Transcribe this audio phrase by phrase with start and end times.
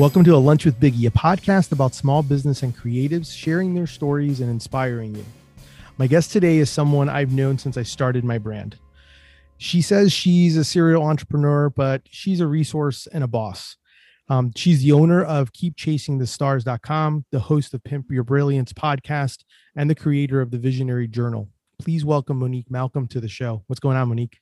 [0.00, 3.86] Welcome to A Lunch with Biggie, a podcast about small business and creatives sharing their
[3.86, 5.26] stories and inspiring you.
[5.98, 8.78] My guest today is someone I've known since I started my brand.
[9.58, 13.76] She says she's a serial entrepreneur, but she's a resource and a boss.
[14.30, 19.44] Um, she's the owner of KeepChasingTheStars.com, the host of Pimp Your Brilliance podcast,
[19.76, 21.50] and the creator of the Visionary Journal.
[21.78, 23.64] Please welcome Monique Malcolm to the show.
[23.66, 24.40] What's going on, Monique?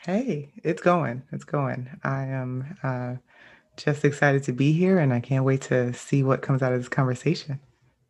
[0.00, 1.22] Hey, it's going.
[1.30, 1.88] It's going.
[2.02, 3.14] I am uh,
[3.78, 6.80] just excited to be here and I can't wait to see what comes out of
[6.80, 7.60] this conversation.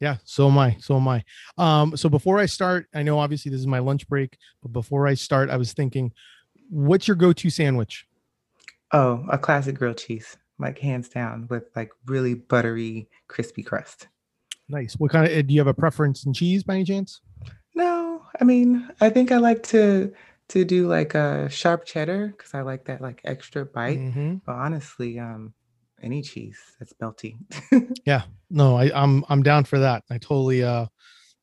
[0.01, 0.77] Yeah, so am I.
[0.81, 1.25] So am I.
[1.57, 5.07] Um, so before I start, I know obviously this is my lunch break, but before
[5.07, 6.13] I start, I was thinking,
[6.71, 8.07] what's your go-to sandwich?
[8.93, 14.09] Oh, a classic grilled cheese, like hands down, with like really buttery, crispy crust.
[14.69, 14.95] Nice.
[14.95, 17.21] What kind of do you have a preference in cheese by any chance?
[17.75, 20.13] No, I mean, I think I like to
[20.49, 23.99] to do like a sharp cheddar because I like that like extra bite.
[23.99, 24.37] Mm-hmm.
[24.47, 25.53] But honestly, um,
[26.03, 27.37] any cheese that's melty.
[28.07, 30.05] yeah, no, I, I'm I'm down for that.
[30.11, 30.87] I totally uh,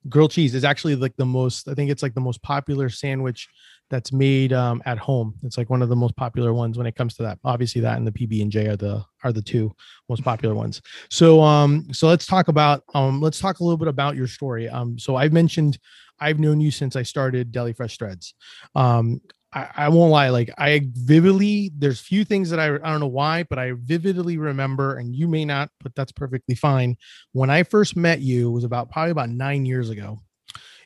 [0.09, 1.67] grilled cheese is actually like the most.
[1.67, 3.47] I think it's like the most popular sandwich
[3.89, 5.35] that's made um, at home.
[5.43, 7.39] It's like one of the most popular ones when it comes to that.
[7.43, 9.73] Obviously, that and the PB and J are the are the two
[10.09, 10.81] most popular ones.
[11.09, 14.69] So um, so let's talk about um, let's talk a little bit about your story.
[14.69, 15.77] Um, so I've mentioned
[16.19, 18.33] I've known you since I started Deli Fresh Threads.
[18.73, 19.21] Um,
[19.55, 23.07] I, I won't lie, like I vividly, there's few things that I, I don't know
[23.07, 26.97] why, but I vividly remember, and you may not, but that's perfectly fine.
[27.31, 30.19] When I first met you, was about probably about nine years ago.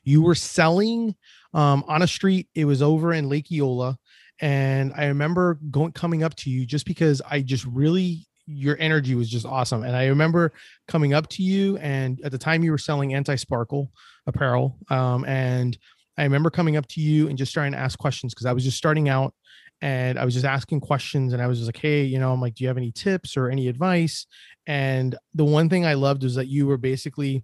[0.04, 1.16] You were selling
[1.54, 2.48] um, on a street.
[2.54, 3.98] It was over in Lake Eola.
[4.40, 9.16] And I remember going coming up to you just because I just really your energy
[9.16, 9.84] was just awesome.
[9.84, 10.54] And I remember
[10.88, 13.92] coming up to you, and at the time you were selling anti sparkle
[14.26, 14.78] apparel.
[14.90, 15.78] Um, and
[16.18, 18.64] I remember coming up to you and just starting to ask questions because I was
[18.64, 19.34] just starting out
[19.82, 22.42] and I was just asking questions and I was just like, hey, you know, I'm
[22.42, 24.28] like, do you have any tips or any advice?
[24.68, 27.44] And the one thing I loved was that you were basically,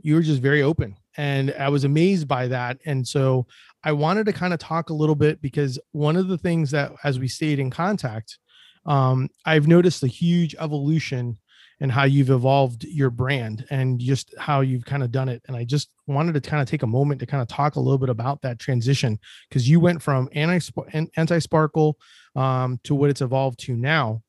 [0.00, 2.78] you were just very open and I was amazed by that.
[2.86, 3.46] And so
[3.82, 6.92] I wanted to kind of talk a little bit because one of the things that,
[7.02, 8.38] as we stayed in contact,
[8.86, 11.38] um, I've noticed a huge evolution
[11.80, 15.42] and how you've evolved your brand and just how you've kind of done it.
[15.46, 17.80] And I just wanted to kind of take a moment to kind of talk a
[17.80, 19.18] little bit about that transition
[19.48, 21.98] because you went from anti sparkle
[22.36, 24.22] um, to what it's evolved to now.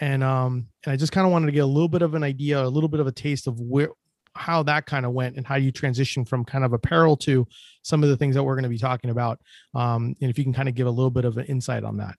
[0.00, 2.24] And um, and I just kind of wanted to get a little bit of an
[2.24, 3.90] idea, a little bit of a taste of where
[4.36, 7.46] how that kind of went and how you transition from kind of apparel to
[7.82, 9.40] some of the things that we're going to be talking about.
[9.74, 11.98] Um, and if you can kind of give a little bit of an insight on
[11.98, 12.16] that.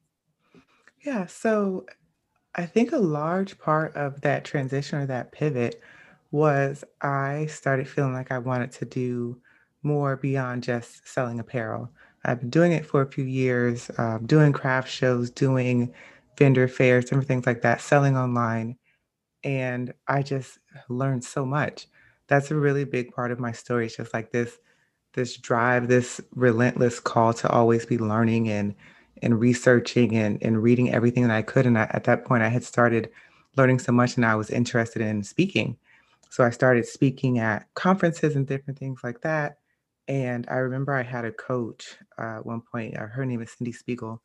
[1.06, 1.25] Yeah.
[1.25, 1.85] So
[2.55, 5.81] I think a large part of that transition or that pivot
[6.31, 9.41] was I started feeling like I wanted to do
[9.83, 11.89] more beyond just selling apparel.
[12.23, 15.93] I've been doing it for a few years, um, doing craft shows, doing
[16.38, 18.77] vendor fairs, different things like that, selling online.
[19.43, 21.87] And I just learned so much.
[22.27, 23.85] That's a really big part of my story.
[23.87, 24.57] It's just like this,
[25.13, 28.75] this drive, this relentless call to always be learning and
[29.22, 31.66] and researching and, and reading everything that I could.
[31.66, 33.09] And I, at that point, I had started
[33.58, 35.78] learning so much and I was interested in speaking.
[36.30, 39.59] So I started speaking at conferences and different things like that.
[40.08, 43.52] And I remember I had a coach uh, at one point, uh, her name is
[43.52, 44.22] Cindy Spiegel.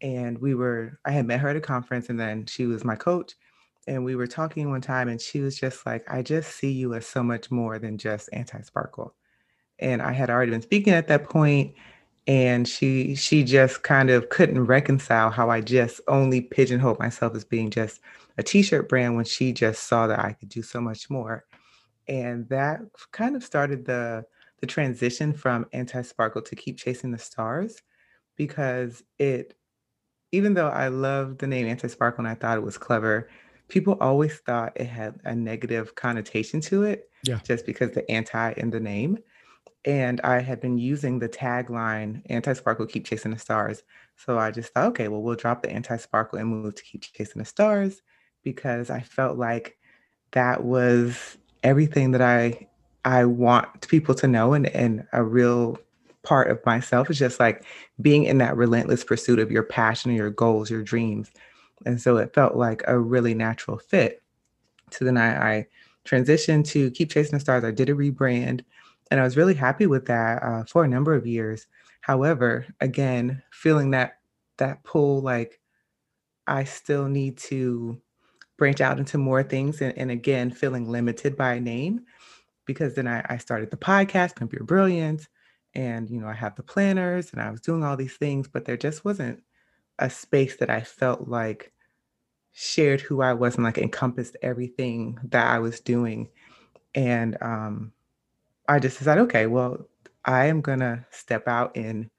[0.00, 2.94] And we were, I had met her at a conference and then she was my
[2.94, 3.32] coach.
[3.86, 6.94] And we were talking one time and she was just like, I just see you
[6.94, 9.14] as so much more than just anti sparkle.
[9.78, 11.74] And I had already been speaking at that point
[12.28, 17.44] and she she just kind of couldn't reconcile how I just only pigeonholed myself as
[17.44, 18.00] being just
[18.36, 21.46] a t-shirt brand when she just saw that I could do so much more.
[22.06, 22.80] And that
[23.12, 24.26] kind of started the
[24.60, 27.80] the transition from anti-sparkle to keep chasing the stars
[28.36, 29.54] because it
[30.30, 33.30] even though I loved the name anti-sparkle and I thought it was clever,
[33.68, 37.40] people always thought it had a negative connotation to it yeah.
[37.42, 39.18] just because the anti in the name
[39.84, 43.82] and I had been using the tagline anti sparkle, keep chasing the stars.
[44.16, 47.02] So I just thought, okay, well, we'll drop the anti sparkle and move to keep
[47.02, 48.02] chasing the stars
[48.42, 49.78] because I felt like
[50.32, 52.66] that was everything that I
[53.04, 55.78] I want people to know and, and a real
[56.22, 57.64] part of myself is just like
[58.00, 61.30] being in that relentless pursuit of your passion, your goals, your dreams.
[61.86, 64.22] And so it felt like a really natural fit.
[64.90, 65.66] So then I, I
[66.04, 67.64] transitioned to Keep Chasing the Stars.
[67.64, 68.62] I did a rebrand
[69.10, 71.66] and I was really happy with that uh, for a number of years.
[72.00, 74.18] However, again, feeling that
[74.58, 75.60] that pull, like
[76.46, 78.00] I still need to
[78.56, 82.04] branch out into more things, and, and again, feeling limited by name,
[82.64, 85.28] because then I, I started the podcast, Pimp Your Brilliance,
[85.74, 88.64] and you know I have the planners, and I was doing all these things, but
[88.64, 89.42] there just wasn't
[89.98, 91.72] a space that I felt like
[92.52, 96.28] shared who I was and like encompassed everything that I was doing.
[96.94, 97.92] And um,
[98.68, 99.88] I just decided, okay, well,
[100.24, 102.10] I am gonna step out and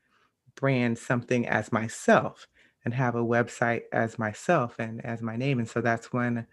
[0.55, 2.47] brand something as myself
[2.83, 5.59] and have a website as myself and as my name.
[5.59, 6.45] And so that's when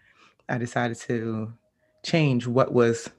[0.49, 1.51] I decided to
[2.03, 3.09] change what was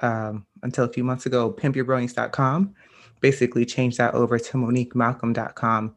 [0.00, 2.74] um, until a few months ago, pimpyourbrilliance.com.
[3.20, 5.94] Basically, change that over to moniquemalcolm.com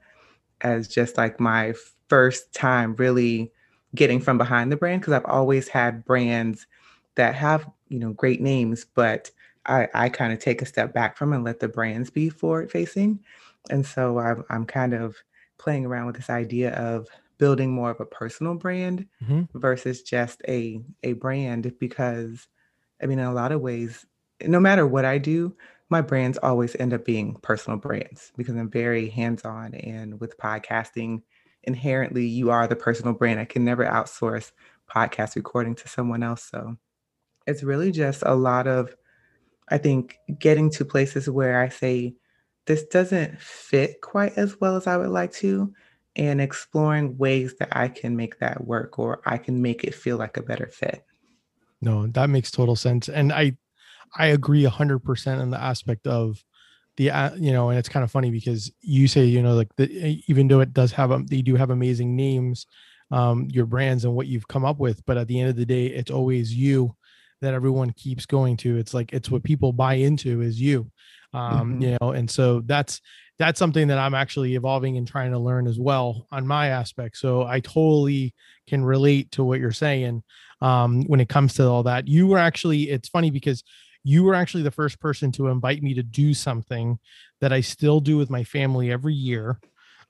[0.61, 1.73] as just like my
[2.07, 3.51] first time really
[3.93, 6.67] getting from behind the brand because I've always had brands
[7.15, 9.31] that have you know great names, but
[9.65, 12.71] I, I kind of take a step back from and let the brands be forward
[12.71, 13.19] facing.
[13.69, 15.15] And so I'm, I'm kind of
[15.57, 17.07] playing around with this idea of
[17.37, 19.43] building more of a personal brand mm-hmm.
[19.57, 22.47] versus just a a brand because
[23.01, 24.05] I mean in a lot of ways
[24.45, 25.55] no matter what I do
[25.89, 31.21] my brands always end up being personal brands because I'm very hands-on and with podcasting
[31.63, 33.39] inherently you are the personal brand.
[33.39, 34.51] I can never outsource
[34.93, 36.77] podcast recording to someone else so
[37.47, 38.95] it's really just a lot of
[39.69, 42.15] I think getting to places where I say
[42.65, 45.73] this doesn't fit quite as well as I would like to,
[46.15, 50.17] and exploring ways that I can make that work or I can make it feel
[50.17, 51.05] like a better fit.
[51.81, 53.09] No, that makes total sense.
[53.09, 53.57] And I
[54.15, 56.43] I agree 100% in the aspect of
[56.97, 59.75] the uh, you know and it's kind of funny because you say you know like
[59.75, 62.67] the, even though it does have um, they do have amazing names
[63.11, 65.65] um your brands and what you've come up with but at the end of the
[65.65, 66.95] day it's always you
[67.45, 70.89] that everyone keeps going to it's like it's what people buy into is you.
[71.33, 71.81] Um mm-hmm.
[71.81, 73.01] you know and so that's
[73.37, 77.17] that's something that i'm actually evolving and trying to learn as well on my aspect.
[77.17, 78.33] So i totally
[78.67, 80.23] can relate to what you're saying
[80.61, 82.07] um when it comes to all that.
[82.07, 83.63] You were actually it's funny because
[84.03, 86.99] you were actually the first person to invite me to do something
[87.41, 89.59] that i still do with my family every year.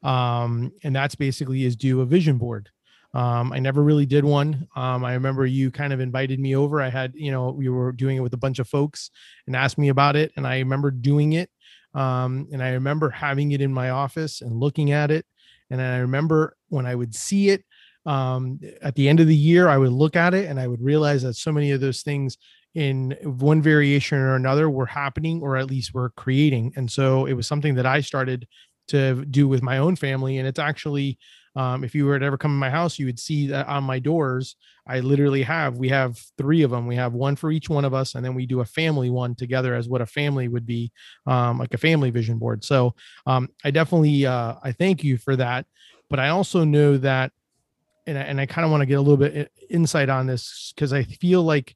[0.04, 2.70] Um and that's basically is do a vision board
[3.16, 4.68] um, I never really did one.
[4.76, 6.82] Um, I remember you kind of invited me over.
[6.82, 9.10] I had, you know, we were doing it with a bunch of folks
[9.48, 10.34] and asked me about it.
[10.36, 11.50] And I remember doing it.
[11.94, 15.26] Um, and I remember having it in my office and looking at it.
[15.72, 17.64] And I remember when I would see it
[18.06, 20.82] um, at the end of the year, I would look at it and I would
[20.82, 22.38] realize that so many of those things
[22.74, 26.74] in one variation or another were happening or at least were creating.
[26.76, 28.46] And so it was something that I started
[28.90, 30.38] to do with my own family.
[30.38, 31.18] And it's actually
[31.56, 33.84] um, if you were to ever come in my house, you would see that on
[33.84, 34.56] my doors,
[34.88, 36.86] I literally have, we have three of them.
[36.86, 39.36] We have one for each one of us, and then we do a family one
[39.36, 40.92] together as what a family would be,
[41.26, 42.64] um, like a family vision board.
[42.64, 42.94] So
[43.26, 45.66] um, I definitely, uh, I thank you for that.
[46.10, 47.32] But I also know that,
[48.06, 50.72] and I, and I kind of want to get a little bit insight on this
[50.76, 51.76] because I feel like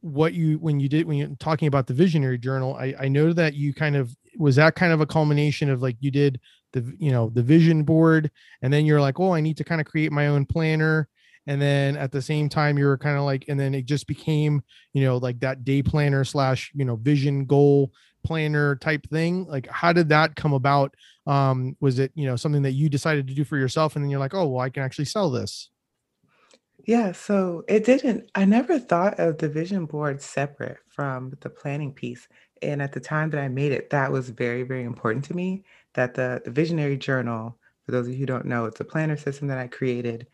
[0.00, 3.32] what you when you did when you're talking about the visionary journal I, I know
[3.32, 6.38] that you kind of was that kind of a culmination of like you did
[6.76, 8.30] the you know the vision board
[8.62, 11.08] and then you're like oh i need to kind of create my own planner
[11.46, 14.62] and then at the same time you're kind of like and then it just became
[14.92, 17.92] you know like that day planner slash you know vision goal
[18.24, 20.92] planner type thing like how did that come about?
[21.26, 24.10] Um was it you know something that you decided to do for yourself and then
[24.10, 25.70] you're like oh well i can actually sell this
[26.86, 31.92] yeah so it didn't i never thought of the vision board separate from the planning
[31.92, 32.28] piece
[32.62, 35.64] and at the time that i made it that was very very important to me
[35.94, 39.16] that the, the Visionary Journal, for those of you who don't know, it's a planner
[39.16, 40.26] system that I created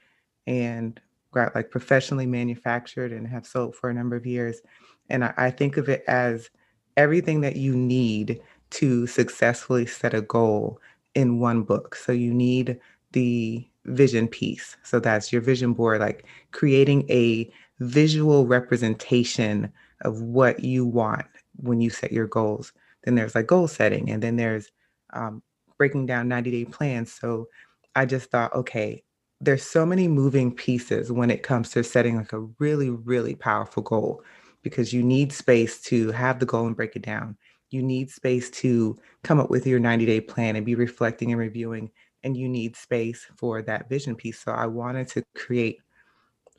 [0.48, 1.00] and
[1.32, 4.60] got like professionally manufactured and have sold for a number of years.
[5.08, 6.50] And I, I think of it as
[6.96, 8.40] everything that you need
[8.70, 10.80] to successfully set a goal
[11.14, 11.94] in one book.
[11.94, 12.80] So you need
[13.12, 14.76] the vision piece.
[14.82, 19.72] So that's your vision board, like creating a visual representation
[20.02, 22.72] of what you want when you set your goals.
[23.04, 24.70] Then there's like goal setting, and then there's
[25.12, 25.42] um,
[25.78, 27.12] breaking down 90 day plans.
[27.12, 27.48] So
[27.94, 29.02] I just thought, okay,
[29.40, 33.82] there's so many moving pieces when it comes to setting like a really, really powerful
[33.82, 34.22] goal
[34.62, 37.36] because you need space to have the goal and break it down.
[37.70, 41.40] You need space to come up with your 90 day plan and be reflecting and
[41.40, 41.90] reviewing.
[42.24, 44.38] And you need space for that vision piece.
[44.38, 45.80] So I wanted to create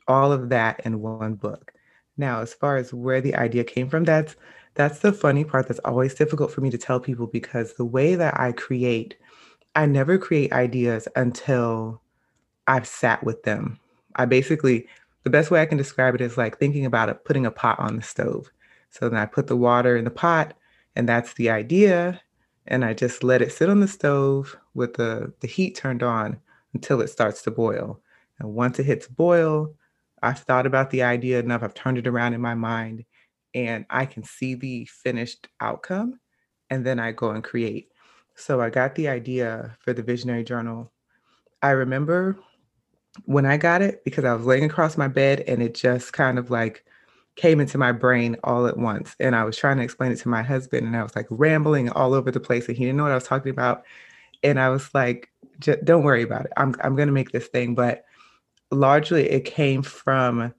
[0.06, 1.72] all of that in one book.
[2.16, 4.36] Now, as far as where the idea came from, that's
[4.74, 8.16] that's the funny part that's always difficult for me to tell people because the way
[8.16, 9.16] that I create,
[9.74, 12.00] I never create ideas until
[12.66, 13.78] I've sat with them.
[14.16, 14.88] I basically,
[15.22, 17.78] the best way I can describe it is like thinking about it, putting a pot
[17.78, 18.50] on the stove.
[18.90, 20.54] So then I put the water in the pot,
[20.96, 22.20] and that's the idea.
[22.66, 26.40] And I just let it sit on the stove with the, the heat turned on
[26.72, 28.00] until it starts to boil.
[28.38, 29.74] And once it hits boil,
[30.22, 33.04] I've thought about the idea enough, I've turned it around in my mind,
[33.54, 36.18] and I can see the finished outcome
[36.70, 37.88] and then I go and create.
[38.34, 40.90] So I got the idea for the Visionary Journal.
[41.62, 42.36] I remember
[43.26, 46.38] when I got it, because I was laying across my bed and it just kind
[46.38, 46.84] of like
[47.36, 49.16] came into my brain all at once.
[49.18, 51.90] And I was trying to explain it to my husband and I was like rambling
[51.90, 53.84] all over the place and he didn't know what I was talking about.
[54.42, 56.52] And I was like, don't worry about it.
[56.56, 57.74] I'm, I'm going to make this thing.
[57.74, 58.04] But
[58.70, 60.54] largely it came from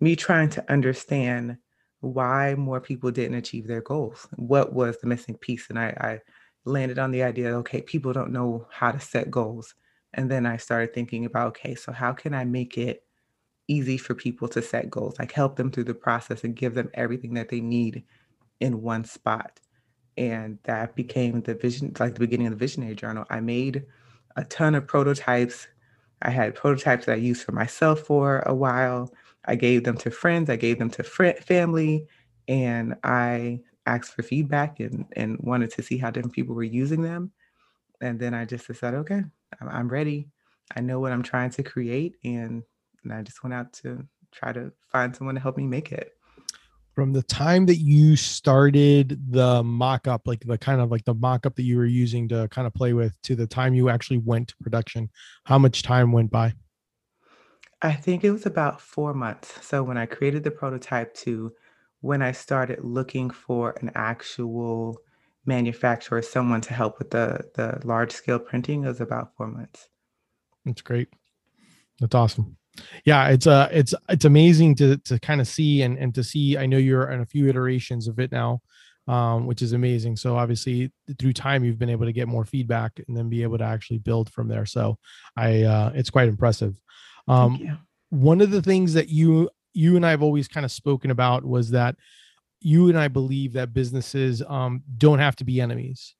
[0.00, 1.56] me trying to understand
[2.00, 4.26] why more people didn't achieve their goals.
[4.36, 5.68] What was the missing piece?
[5.68, 6.20] And I, I
[6.64, 9.74] landed on the idea okay, people don't know how to set goals.
[10.14, 13.04] And then I started thinking about okay, so how can I make it
[13.70, 16.90] easy for people to set goals, like help them through the process and give them
[16.94, 18.02] everything that they need
[18.58, 19.60] in one spot.
[20.16, 23.24] And that became the vision, like the beginning of the visionary journal.
[23.30, 23.86] I made
[24.36, 25.68] a ton of prototypes.
[26.22, 29.14] I had prototypes that I used for myself for a while.
[29.46, 32.06] I gave them to friends, I gave them to friend, family,
[32.48, 37.00] and I asked for feedback and, and wanted to see how different people were using
[37.02, 37.30] them.
[38.02, 39.22] And then I just decided, okay,
[39.60, 40.28] I'm ready.
[40.76, 42.62] I know what I'm trying to create, and
[43.04, 46.12] and I just went out to try to find someone to help me make it.
[46.94, 51.14] From the time that you started the mock up, like the kind of like the
[51.14, 53.88] mock up that you were using to kind of play with, to the time you
[53.88, 55.08] actually went to production,
[55.44, 56.52] how much time went by?
[57.80, 59.64] I think it was about four months.
[59.64, 61.52] So when I created the prototype to
[62.02, 64.98] when I started looking for an actual
[65.46, 69.88] manufacturer, someone to help with the the large scale printing, it was about four months.
[70.66, 71.08] That's great.
[72.00, 72.56] That's awesome
[73.04, 76.56] yeah it's uh it's it's amazing to to kind of see and and to see
[76.56, 78.60] i know you're in a few iterations of it now
[79.08, 80.14] um which is amazing.
[80.16, 83.58] So obviously through time you've been able to get more feedback and then be able
[83.58, 84.66] to actually build from there.
[84.66, 84.98] So
[85.36, 86.78] i uh it's quite impressive.
[87.26, 87.78] Um
[88.10, 91.70] one of the things that you you and i've always kind of spoken about was
[91.70, 91.96] that
[92.60, 96.14] you and i believe that businesses um don't have to be enemies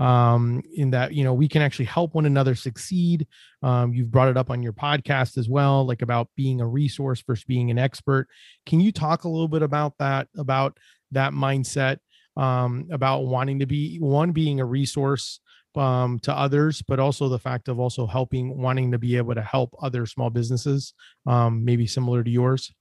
[0.00, 3.26] um, in that you know we can actually help one another succeed.
[3.62, 7.22] Um, you've brought it up on your podcast as well, like about being a resource
[7.24, 8.26] versus being an expert.
[8.66, 10.26] Can you talk a little bit about that?
[10.36, 10.78] About
[11.12, 11.98] that mindset,
[12.36, 15.40] um, about wanting to be one being a resource
[15.76, 19.42] um, to others, but also the fact of also helping, wanting to be able to
[19.42, 20.94] help other small businesses,
[21.26, 22.72] um, maybe similar to yours.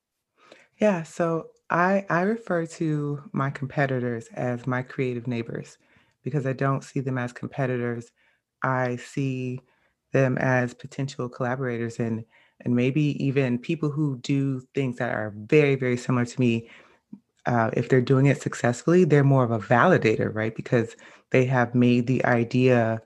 [0.79, 1.03] Yeah.
[1.03, 5.77] So I I refer to my competitors as my creative neighbors
[6.23, 8.11] because I don't see them as competitors.
[8.63, 9.61] I see
[10.11, 12.23] them as potential collaborators and
[12.61, 16.69] and maybe even people who do things that are very very similar to me.
[17.45, 20.55] Uh, if they're doing it successfully, they're more of a validator, right?
[20.55, 20.95] Because
[21.31, 23.01] they have made the idea.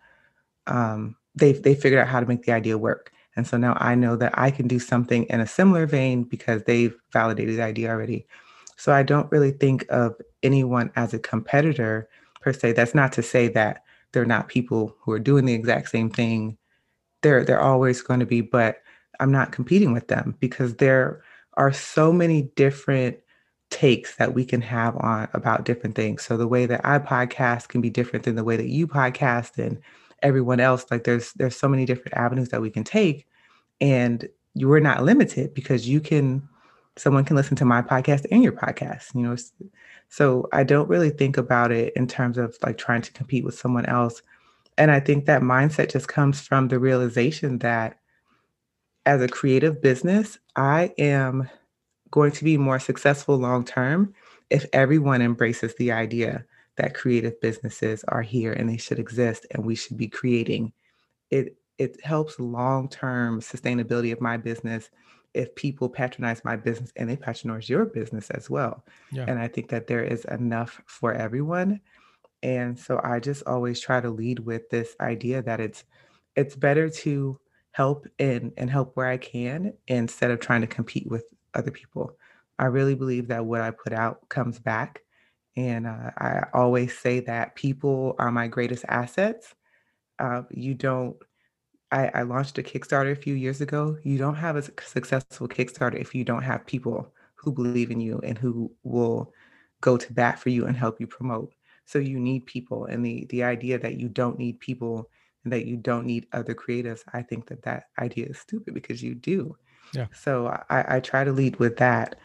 [0.67, 3.95] Um, they they figured out how to make the idea work, and so now I
[3.95, 7.89] know that I can do something in a similar vein because they've validated the idea
[7.89, 8.25] already.
[8.77, 12.09] So I don't really think of anyone as a competitor
[12.43, 12.73] per se.
[12.73, 16.57] That's not to say that they're not people who are doing the exact same thing.
[17.21, 18.77] They're they're always going to be, but
[19.19, 21.23] I'm not competing with them because there
[21.55, 23.17] are so many different
[23.69, 26.23] takes that we can have on about different things.
[26.23, 29.57] So the way that I podcast can be different than the way that you podcast
[29.57, 29.79] and
[30.21, 30.85] everyone else.
[30.91, 33.27] Like there's there's so many different avenues that we can take.
[33.81, 36.47] And you are not limited because you can
[36.95, 39.13] someone can listen to my podcast and your podcast.
[39.15, 39.35] You know,
[40.09, 43.57] so I don't really think about it in terms of like trying to compete with
[43.57, 44.21] someone else.
[44.77, 47.99] And I think that mindset just comes from the realization that
[49.05, 51.49] as a creative business, I am
[52.11, 54.13] going to be more successful long term
[54.49, 56.45] if everyone embraces the idea
[56.75, 60.73] that creative businesses are here and they should exist and we should be creating.
[61.29, 64.89] It it helps long term sustainability of my business
[65.33, 68.83] if people patronize my business and they patronize your business as well.
[69.11, 69.25] Yeah.
[69.27, 71.81] And I think that there is enough for everyone.
[72.41, 75.85] And so I just always try to lead with this idea that it's
[76.35, 77.39] it's better to
[77.71, 82.17] help and and help where I can instead of trying to compete with other people.
[82.59, 85.01] I really believe that what I put out comes back.
[85.55, 89.53] And uh, I always say that people are my greatest assets.
[90.19, 91.15] Uh, you don't
[91.93, 93.97] I, I launched a Kickstarter a few years ago.
[94.03, 98.19] You don't have a successful Kickstarter if you don't have people who believe in you
[98.23, 99.31] and who will
[99.81, 101.53] go to bat for you and help you promote.
[101.85, 105.09] So you need people, and the the idea that you don't need people
[105.43, 109.03] and that you don't need other creatives, I think that that idea is stupid because
[109.03, 109.55] you do.
[109.93, 110.07] Yeah.
[110.13, 112.15] So I, I try to lead with that.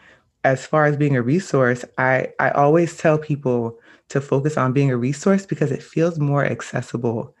[0.45, 4.89] As far as being a resource, I I always tell people to focus on being
[4.89, 7.35] a resource because it feels more accessible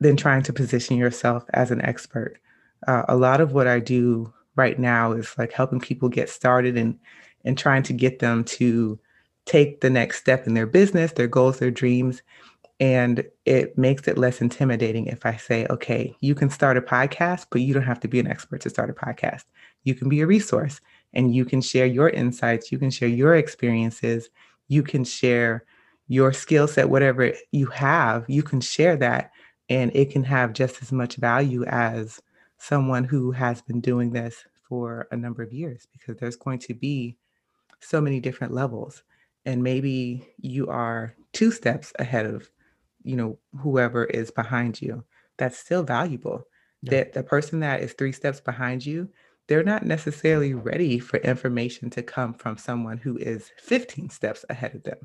[0.00, 2.38] than trying to position yourself as an expert.
[2.86, 6.76] Uh, a lot of what I do right now is like helping people get started
[6.76, 6.98] and
[7.44, 8.98] and trying to get them to
[9.46, 12.22] take the next step in their business, their goals, their dreams.
[12.78, 17.46] And it makes it less intimidating if I say, okay, you can start a podcast,
[17.50, 19.44] but you don't have to be an expert to start a podcast.
[19.84, 20.80] You can be a resource
[21.12, 24.30] and you can share your insights, you can share your experiences,
[24.68, 25.64] you can share
[26.08, 29.30] your skill set, whatever you have, you can share that
[29.70, 32.20] and it can have just as much value as
[32.58, 36.74] someone who has been doing this for a number of years because there's going to
[36.74, 37.16] be
[37.78, 39.02] so many different levels
[39.46, 42.50] and maybe you are two steps ahead of
[43.02, 45.02] you know whoever is behind you.
[45.38, 46.46] That's still valuable.
[46.82, 46.90] Yeah.
[46.90, 49.08] that the person that is three steps behind you
[49.46, 54.76] they're not necessarily ready for information to come from someone who is 15 steps ahead
[54.76, 54.98] of them.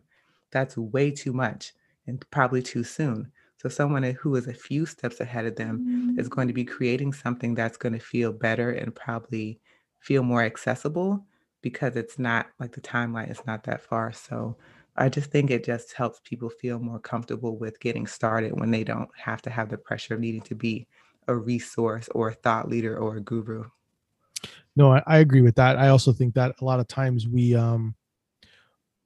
[0.51, 1.73] That's way too much
[2.05, 6.19] and probably too soon so someone who is a few steps ahead of them mm-hmm.
[6.19, 9.59] is going to be creating something that's going to feel better and probably
[9.99, 11.25] feel more accessible
[11.61, 14.11] because it's not like the timeline is not that far.
[14.13, 14.55] So
[14.97, 18.83] I just think it just helps people feel more comfortable with getting started when they
[18.83, 20.87] don't have to have the pressure of needing to be
[21.27, 23.65] a resource or a thought leader or a guru.
[24.75, 25.77] No, I, I agree with that.
[25.77, 27.95] I also think that a lot of times we um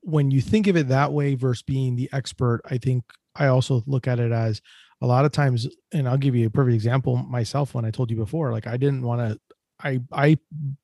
[0.01, 3.03] when you think of it that way versus being the expert, I think
[3.35, 4.61] I also look at it as
[5.01, 8.11] a lot of times, and I'll give you a perfect example myself when I told
[8.11, 9.39] you before, like I didn't want to,
[9.81, 10.37] I, I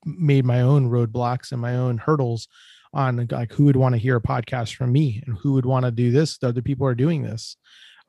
[0.06, 2.48] made my own roadblocks and my own hurdles
[2.94, 5.84] on like who would want to hear a podcast from me and who would want
[5.86, 6.38] to do this.
[6.38, 7.58] The other people are doing this.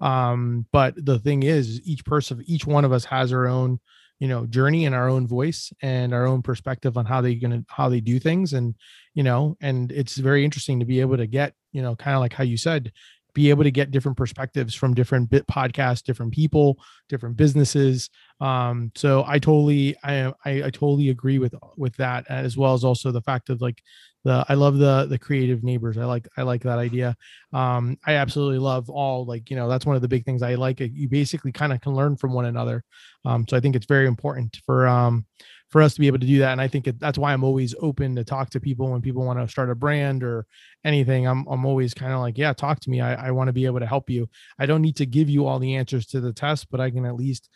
[0.00, 3.80] Um, but the thing is each person, each one of us has our own,
[4.20, 7.64] you know, journey and our own voice and our own perspective on how they gonna
[7.68, 8.52] how they do things.
[8.52, 8.76] And,
[9.14, 12.20] you know, and it's very interesting to be able to get, you know, kind of
[12.20, 12.92] like how you said,
[13.36, 16.78] be able to get different perspectives from different bit podcasts, different people,
[17.10, 18.08] different businesses.
[18.40, 22.82] Um, so I totally, I, I, I totally agree with with that, as well as
[22.82, 23.82] also the fact of like
[24.24, 25.98] the I love the the creative neighbors.
[25.98, 27.14] I like I like that idea.
[27.52, 30.54] Um, I absolutely love all like you know that's one of the big things I
[30.54, 30.80] like.
[30.80, 32.84] You basically kind of can learn from one another.
[33.26, 35.26] Um, so I think it's very important for um
[35.68, 36.52] for us to be able to do that.
[36.52, 39.24] And I think it, that's why I'm always open to talk to people when people
[39.24, 40.46] want to start a brand or
[40.84, 41.26] anything.
[41.26, 43.00] I'm, I'm always kind of like, yeah, talk to me.
[43.00, 44.28] I, I want to be able to help you.
[44.58, 47.04] I don't need to give you all the answers to the test, but I can
[47.04, 47.48] at least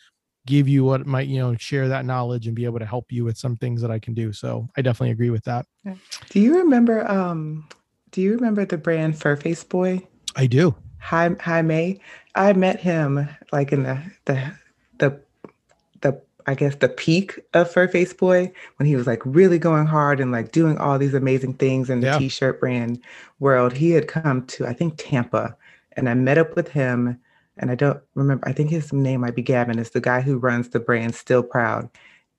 [0.47, 3.25] give you what might, you know, share that knowledge and be able to help you
[3.25, 4.33] with some things that I can do.
[4.33, 5.67] So I definitely agree with that.
[6.31, 7.69] Do you remember, um,
[8.11, 10.07] do you remember the brand Furface Boy?
[10.35, 10.75] I do.
[10.99, 12.01] Hi, hi, May.
[12.35, 14.53] I met him like in the, the, the
[16.51, 20.33] I guess the peak of Furface Boy when he was like really going hard and
[20.33, 22.19] like doing all these amazing things in the yeah.
[22.19, 23.01] t-shirt brand
[23.39, 23.73] world.
[23.73, 25.57] He had come to I think Tampa,
[25.93, 27.21] and I met up with him.
[27.59, 28.49] And I don't remember.
[28.49, 29.79] I think his name might be Gavin.
[29.79, 31.89] Is the guy who runs the brand Still Proud,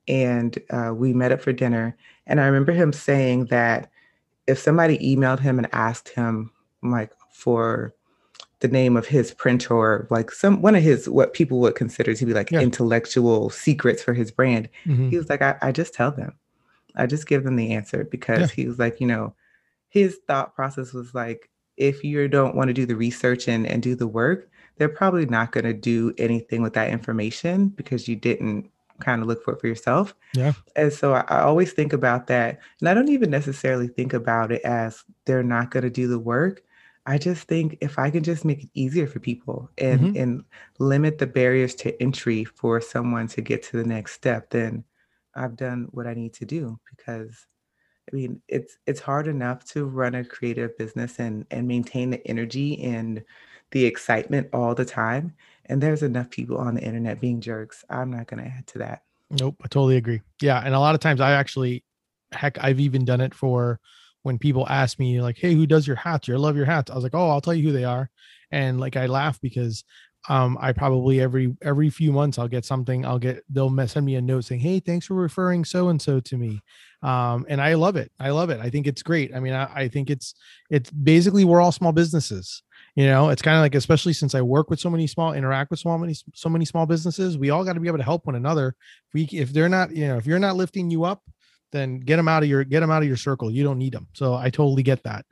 [0.09, 1.95] and uh, we met up for dinner.
[2.27, 3.89] And I remember him saying that
[4.45, 6.51] if somebody emailed him and asked him
[6.83, 7.93] like for
[8.61, 12.25] the name of his printer, like some one of his what people would consider to
[12.25, 12.61] be like yeah.
[12.61, 14.69] intellectual secrets for his brand.
[14.85, 15.09] Mm-hmm.
[15.09, 16.33] He was like, I, I, just tell them,
[16.95, 18.47] I just give them the answer because yeah.
[18.55, 19.33] he was like, you know,
[19.89, 23.81] his thought process was like, if you don't want to do the research and and
[23.81, 28.15] do the work, they're probably not going to do anything with that information because you
[28.15, 28.69] didn't
[28.99, 30.13] kind of look for it for yourself.
[30.35, 30.53] Yeah.
[30.75, 34.51] And so I, I always think about that, and I don't even necessarily think about
[34.51, 36.61] it as they're not going to do the work
[37.05, 40.21] I just think if I can just make it easier for people and mm-hmm.
[40.21, 40.43] and
[40.79, 44.83] limit the barriers to entry for someone to get to the next step, then
[45.35, 47.47] I've done what I need to do because
[48.11, 52.25] I mean it's it's hard enough to run a creative business and and maintain the
[52.27, 53.23] energy and
[53.71, 55.33] the excitement all the time.
[55.65, 57.83] And there's enough people on the internet being jerks.
[57.89, 59.03] I'm not gonna add to that.
[59.31, 60.21] Nope, I totally agree.
[60.41, 60.61] Yeah.
[60.63, 61.83] And a lot of times I actually
[62.31, 63.79] heck, I've even done it for
[64.23, 66.29] when people ask me like, "Hey, who does your hats?
[66.29, 68.09] I love your hats." I was like, "Oh, I'll tell you who they are,"
[68.51, 69.83] and like I laugh because
[70.29, 73.05] um, I probably every every few months I'll get something.
[73.05, 76.19] I'll get they'll send me a note saying, "Hey, thanks for referring so and so
[76.19, 76.61] to me,"
[77.01, 78.11] um, and I love it.
[78.19, 78.59] I love it.
[78.59, 79.33] I think it's great.
[79.35, 80.35] I mean, I, I think it's
[80.69, 82.61] it's basically we're all small businesses.
[82.95, 85.71] You know, it's kind of like especially since I work with so many small, interact
[85.71, 88.27] with so many so many small businesses, we all got to be able to help
[88.27, 88.75] one another.
[89.07, 91.23] If we if they're not, you know, if you're not lifting you up,
[91.71, 93.51] then get them out of your get them out of your circle.
[93.51, 94.07] You don't need them.
[94.13, 95.25] So I totally get that.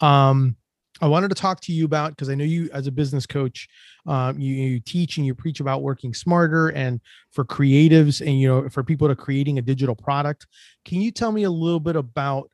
[0.00, 0.56] Um,
[1.00, 3.68] I wanted to talk to you about because I know you as a business coach,
[4.06, 7.00] um, you, you teach and you preach about working smarter and
[7.32, 10.46] for creatives and you know for people to creating a digital product.
[10.84, 12.50] Can you tell me a little bit about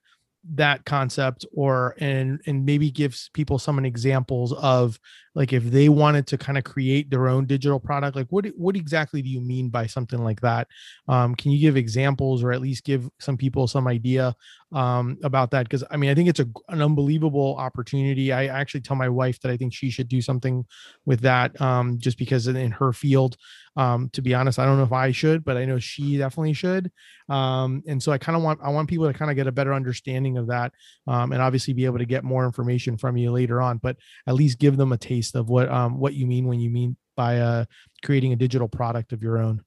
[0.55, 4.99] that concept or and and maybe gives people some examples of
[5.35, 8.75] like if they wanted to kind of create their own digital product like what what
[8.75, 10.67] exactly do you mean by something like that?
[11.09, 14.35] Um, can you give examples or at least give some people some idea
[14.73, 18.33] um, about that because I mean I think it's a, an unbelievable opportunity.
[18.33, 20.65] I actually tell my wife that I think she should do something
[21.05, 23.37] with that um, just because in her field.
[23.77, 26.55] Um, to be honest, I don't know if I should, but I know she definitely
[26.55, 26.91] should.
[27.29, 29.53] Um, and so I kind of want I want people to kind of get a
[29.53, 30.73] better understanding of that,
[31.07, 33.79] um, and obviously be able to get more information from you later on.
[33.79, 36.71] But at least give them a taste of what um, what you mean when you
[36.71, 37.65] mean by uh,
[38.05, 39.63] creating a digital product of your own.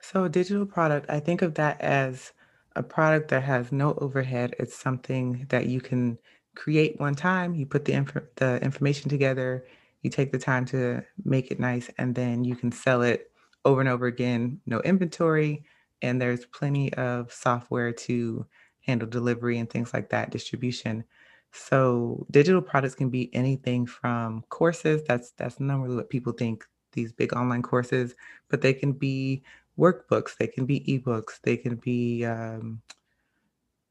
[0.00, 2.32] So, a digital product, I think of that as
[2.76, 4.54] a product that has no overhead.
[4.58, 6.18] It's something that you can
[6.54, 7.54] create one time.
[7.54, 9.66] You put the inf- the information together,
[10.02, 13.30] you take the time to make it nice, and then you can sell it
[13.64, 14.60] over and over again.
[14.66, 15.64] No inventory,
[16.02, 18.46] and there's plenty of software to
[18.86, 21.04] handle delivery and things like that, distribution.
[21.52, 25.02] So digital products can be anything from courses.
[25.04, 28.14] That's that's normally what people think these big online courses,
[28.48, 29.42] but they can be
[29.78, 32.82] workbooks, they can be ebooks, they can be um,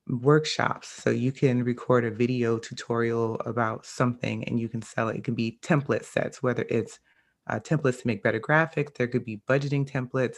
[0.07, 0.89] workshops.
[0.89, 5.17] So you can record a video tutorial about something and you can sell it.
[5.17, 6.99] It can be template sets, whether it's
[7.47, 10.37] uh, templates to make better graphics, there could be budgeting templates.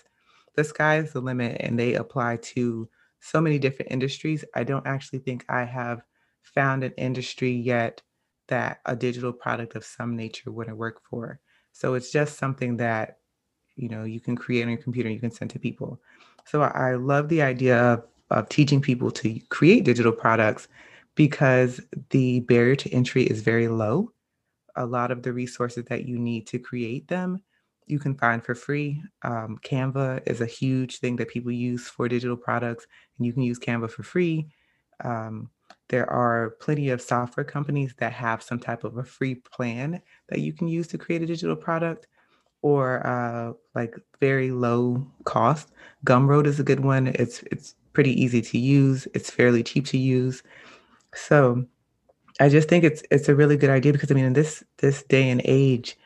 [0.56, 4.44] The sky is the limit and they apply to so many different industries.
[4.56, 6.02] I don't actually think I have
[6.44, 8.02] found an industry yet
[8.48, 11.40] that a digital product of some nature wouldn't work for.
[11.72, 13.18] So it's just something that
[13.78, 16.00] you know you can create on your computer you can send to people.
[16.46, 20.68] So i love the idea of, of teaching people to create digital products
[21.16, 24.12] because the barrier to entry is very low.
[24.76, 27.42] A lot of the resources that you need to create them
[27.88, 29.02] you can find for free.
[29.24, 32.86] Um, canva is a huge thing that people use for digital products
[33.18, 34.50] and you can use canva for free.
[35.04, 35.50] Um,
[35.90, 40.40] there are plenty of software companies that have some type of a free plan that
[40.40, 42.08] you can use to create a digital product
[42.62, 45.72] or uh, like very low cost.
[46.06, 47.08] Gumroad is a good one.
[47.08, 49.08] It's it's pretty easy to use.
[49.14, 50.44] It's fairly cheap to use.
[51.16, 51.66] So
[52.40, 55.04] I just think it's it's a really good idea because I mean in this this
[55.04, 55.98] day and age,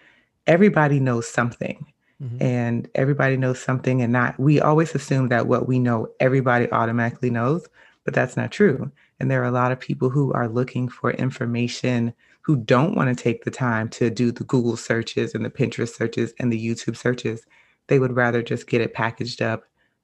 [0.48, 1.86] everybody knows something.
[2.22, 2.44] Mm-hmm.
[2.44, 7.32] And everybody knows something and not we always assume that what we know everybody automatically
[7.32, 7.68] knows,
[8.04, 8.92] but that's not true.
[9.20, 13.16] And there are a lot of people who are looking for information who don't want
[13.16, 16.68] to take the time to do the Google searches and the Pinterest searches and the
[16.68, 17.46] YouTube searches.
[17.88, 19.64] They would rather just get it packaged up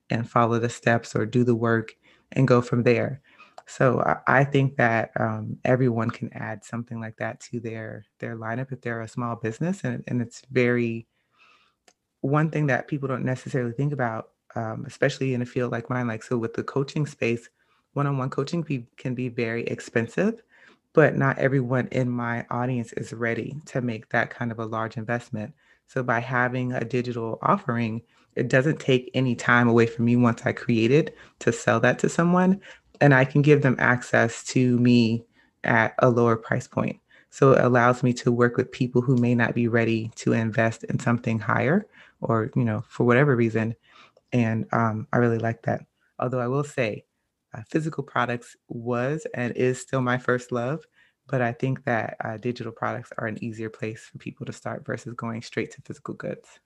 [0.09, 1.95] and follow the steps or do the work
[2.33, 3.21] and go from there.
[3.65, 8.71] So I, think that um, everyone can add something like that to their their lineup
[8.71, 11.05] if they're a small business, and and it's very
[12.21, 16.07] one thing that people don't necessarily think about, um, especially in a field like mine.
[16.07, 17.49] Like so, with the coaching space,
[17.91, 20.41] one-on-one coaching be, can be very expensive
[20.93, 24.97] but not everyone in my audience is ready to make that kind of a large
[24.97, 25.53] investment.
[25.87, 28.01] So by having a digital offering,
[28.35, 31.99] it doesn't take any time away from me once I create it to sell that
[31.99, 32.61] to someone.
[32.99, 35.23] And I can give them access to me
[35.63, 36.99] at a lower price point.
[37.29, 40.83] So it allows me to work with people who may not be ready to invest
[40.85, 41.87] in something higher
[42.21, 43.75] or, you know, for whatever reason.
[44.33, 45.81] And um, I really like that.
[46.19, 47.05] Although I will say,
[47.53, 50.85] uh, physical products was and is still my first love,
[51.27, 54.85] but I think that uh, digital products are an easier place for people to start
[54.85, 56.59] versus going straight to physical goods.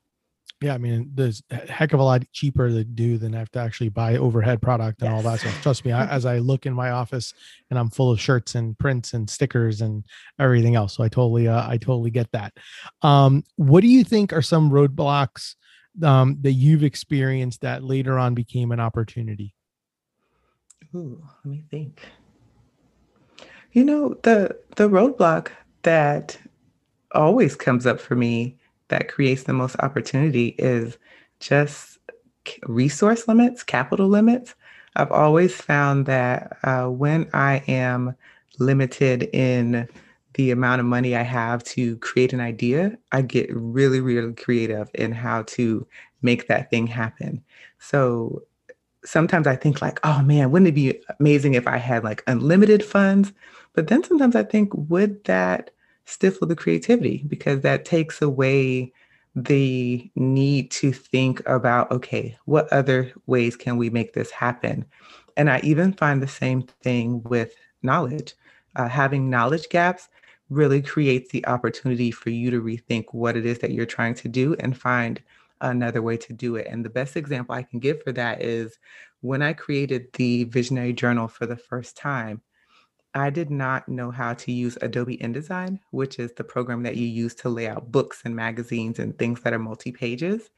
[0.61, 3.59] Yeah, I mean, there's a heck of a lot cheaper to do than have to
[3.59, 5.17] actually buy overhead product and yes.
[5.25, 5.61] all that stuff.
[5.63, 7.33] Trust me, I, as I look in my office
[7.71, 10.05] and I'm full of shirts and prints and stickers and
[10.39, 12.53] everything else, so I totally, uh, I totally get that.
[13.01, 15.55] Um, what do you think are some roadblocks
[16.03, 19.55] um, that you've experienced that later on became an opportunity?
[20.95, 22.01] Ooh, let me think.
[23.73, 25.49] You know, the the roadblock
[25.83, 26.37] that
[27.13, 28.57] always comes up for me
[28.89, 30.97] that creates the most opportunity is
[31.39, 31.99] just
[32.67, 34.55] resource limits, capital limits.
[34.95, 38.15] I've always found that uh, when I am
[38.59, 39.87] limited in
[40.33, 44.89] the amount of money I have to create an idea, I get really, really creative
[44.95, 45.87] in how to
[46.21, 47.43] make that thing happen.
[47.79, 48.43] So
[49.03, 52.83] sometimes I think like, oh man, wouldn't it be amazing if I had like unlimited
[52.83, 53.33] funds?
[53.73, 55.71] But then sometimes I think, would that
[56.05, 57.23] stifle the creativity?
[57.27, 58.93] Because that takes away
[59.35, 64.85] the need to think about, okay, what other ways can we make this happen?
[65.37, 68.33] And I even find the same thing with knowledge.
[68.75, 70.09] Uh, having knowledge gaps
[70.49, 74.27] really creates the opportunity for you to rethink what it is that you're trying to
[74.27, 75.21] do and find
[75.61, 76.67] another way to do it.
[76.69, 78.77] And the best example I can give for that is
[79.21, 82.41] when I created the Visionary Journal for the first time,
[83.13, 87.07] I did not know how to use Adobe InDesign, which is the program that you
[87.07, 90.49] use to lay out books and magazines and things that are multi pages,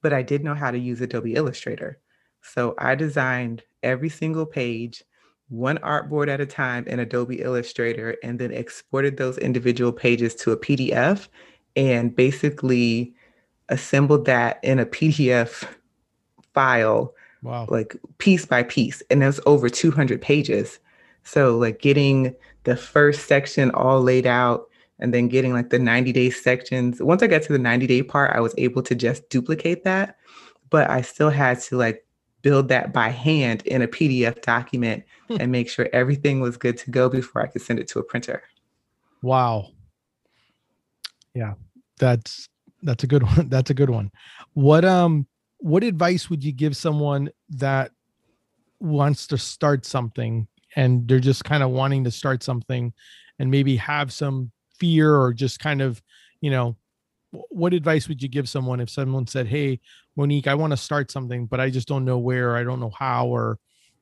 [0.00, 1.98] but I did know how to use Adobe Illustrator.
[2.40, 5.02] So I designed every single page
[5.48, 10.52] one artboard at a time in Adobe Illustrator and then exported those individual pages to
[10.52, 11.28] a PDF
[11.74, 13.14] and basically
[13.68, 15.64] assembled that in a PDF
[16.54, 17.66] file, Wow.
[17.68, 19.02] like piece by piece.
[19.10, 20.78] And there's over 200 pages.
[21.22, 26.12] So, like getting the first section all laid out and then getting like the 90
[26.12, 27.00] day sections.
[27.00, 30.16] Once I got to the 90 day part, I was able to just duplicate that,
[30.70, 32.04] but I still had to like
[32.42, 35.36] build that by hand in a PDF document Hmm.
[35.40, 38.02] and make sure everything was good to go before I could send it to a
[38.02, 38.42] printer.
[39.22, 39.68] Wow.
[41.34, 41.54] Yeah,
[41.98, 42.48] that's
[42.82, 43.48] that's a good one.
[43.48, 44.10] That's a good one.
[44.54, 45.26] What um
[45.58, 47.90] what advice would you give someone that
[48.80, 52.92] wants to start something and they're just kind of wanting to start something
[53.38, 56.00] and maybe have some fear or just kind of,
[56.40, 56.76] you know,
[57.30, 59.80] what advice would you give someone if someone said, "Hey,
[60.16, 62.92] Monique, I want to start something, but I just don't know where, I don't know
[62.96, 63.58] how or,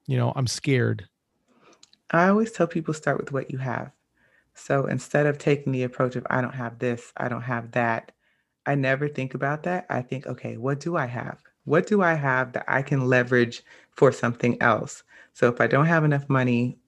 [0.06, 1.08] you know, I'm scared."
[2.10, 3.90] I always tell people start with what you have.
[4.54, 8.12] So instead of taking the approach of I don't have this, I don't have that,
[8.66, 9.87] I never think about that.
[9.88, 11.38] I think, okay, what do I have?
[11.64, 15.02] What do I have that I can leverage for something else?
[15.35, 16.79] So if I don't have enough money,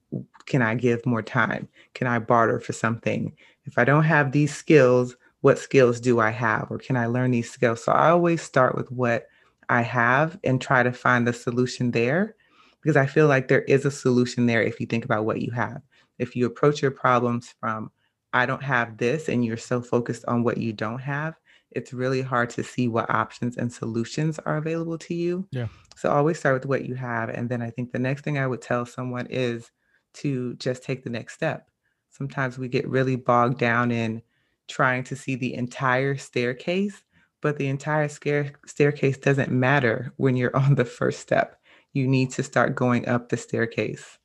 [0.45, 1.67] can I give more time?
[1.93, 3.33] Can I barter for something?
[3.65, 6.67] If I don't have these skills, what skills do I have?
[6.69, 7.83] Or can I learn these skills?
[7.83, 9.27] So I always start with what
[9.69, 12.35] I have and try to find the solution there
[12.81, 15.51] because I feel like there is a solution there if you think about what you
[15.51, 15.81] have.
[16.17, 17.91] If you approach your problems from,
[18.33, 21.35] I don't have this, and you're so focused on what you don't have,
[21.71, 25.47] it's really hard to see what options and solutions are available to you.
[25.51, 25.67] Yeah.
[25.95, 27.29] So always start with what you have.
[27.29, 29.71] And then I think the next thing I would tell someone is
[30.15, 31.69] to just take the next step.
[32.09, 34.21] Sometimes we get really bogged down in
[34.67, 37.03] trying to see the entire staircase,
[37.41, 41.57] but the entire scare, staircase doesn't matter when you're on the first step.
[41.93, 44.18] You need to start going up the staircase.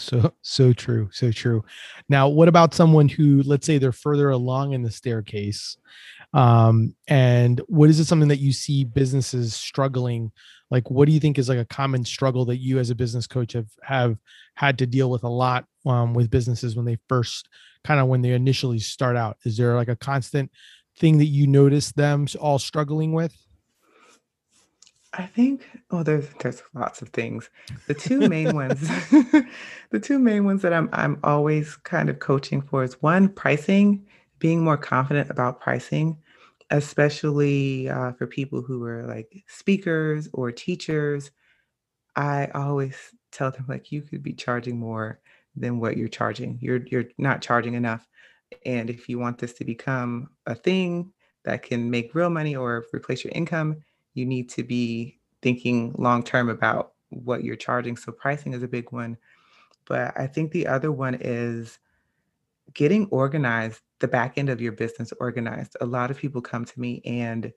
[0.00, 1.64] So so true, so true.
[2.08, 5.76] Now, what about someone who, let's say, they're further along in the staircase,
[6.32, 10.32] um, and what is it something that you see businesses struggling?
[10.70, 13.26] Like, what do you think is like a common struggle that you, as a business
[13.26, 14.16] coach, have have
[14.54, 17.48] had to deal with a lot um, with businesses when they first
[17.84, 19.36] kind of when they initially start out?
[19.44, 20.50] Is there like a constant
[20.98, 23.36] thing that you notice them all struggling with?
[25.12, 27.50] I think, oh, there's there's lots of things.
[27.88, 28.80] The two main ones,
[29.90, 34.06] the two main ones that I'm I'm always kind of coaching for is one, pricing,
[34.38, 36.16] being more confident about pricing,
[36.70, 41.30] especially uh, for people who are like speakers or teachers.
[42.16, 42.96] I always
[43.32, 45.20] tell them like you could be charging more
[45.56, 46.58] than what you're charging.
[46.60, 48.06] You're you're not charging enough.
[48.64, 51.12] And if you want this to become a thing
[51.44, 53.82] that can make real money or replace your income,
[54.14, 57.96] you need to be thinking long term about what you're charging.
[57.96, 59.16] So pricing is a big one.
[59.86, 61.78] But I think the other one is
[62.74, 65.76] getting organized, the back end of your business organized.
[65.80, 67.52] A lot of people come to me and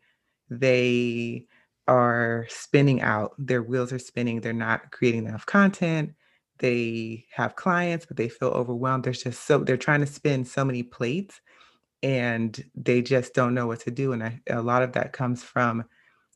[0.50, 1.46] they
[1.88, 6.14] are spinning out, their wheels are spinning, they're not creating enough content.
[6.60, 9.04] They have clients, but they feel overwhelmed.
[9.04, 11.42] There's just so they're trying to spin so many plates
[12.02, 14.14] and they just don't know what to do.
[14.14, 15.84] And I, a lot of that comes from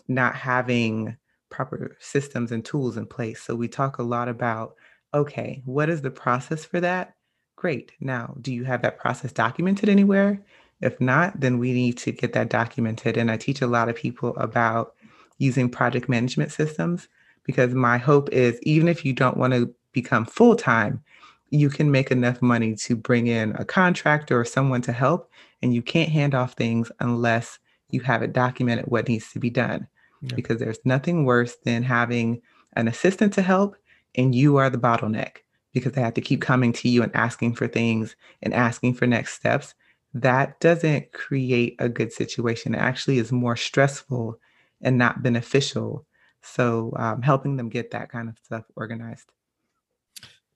[0.08, 1.17] not having
[1.50, 3.41] proper systems and tools in place.
[3.41, 4.76] So we talk a lot about
[5.13, 7.15] okay, what is the process for that?
[7.56, 7.93] Great.
[8.00, 10.39] Now, do you have that process documented anywhere?
[10.82, 13.17] If not, then we need to get that documented.
[13.17, 14.93] And I teach a lot of people about
[15.39, 17.08] using project management systems
[17.43, 21.02] because my hope is even if you don't want to become full time,
[21.50, 25.32] you can make enough money to bring in a contractor or someone to help.
[25.62, 27.58] And you can't hand off things unless
[27.89, 29.88] you have it documented what needs to be done.
[30.21, 30.36] Yeah.
[30.36, 32.41] Because there's nothing worse than having
[32.73, 33.75] an assistant to help
[34.15, 35.38] and you are the bottleneck
[35.73, 39.06] because they have to keep coming to you and asking for things and asking for
[39.06, 39.75] next steps.
[40.13, 42.73] That doesn't create a good situation.
[42.73, 44.39] It actually is more stressful
[44.82, 46.06] and not beneficial.
[46.41, 49.32] So, um, helping them get that kind of stuff organized.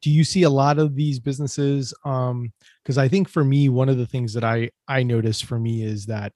[0.02, 2.52] do you see a lot of these businesses um
[2.84, 5.84] because i think for me one of the things that i i notice for me
[5.84, 6.34] is that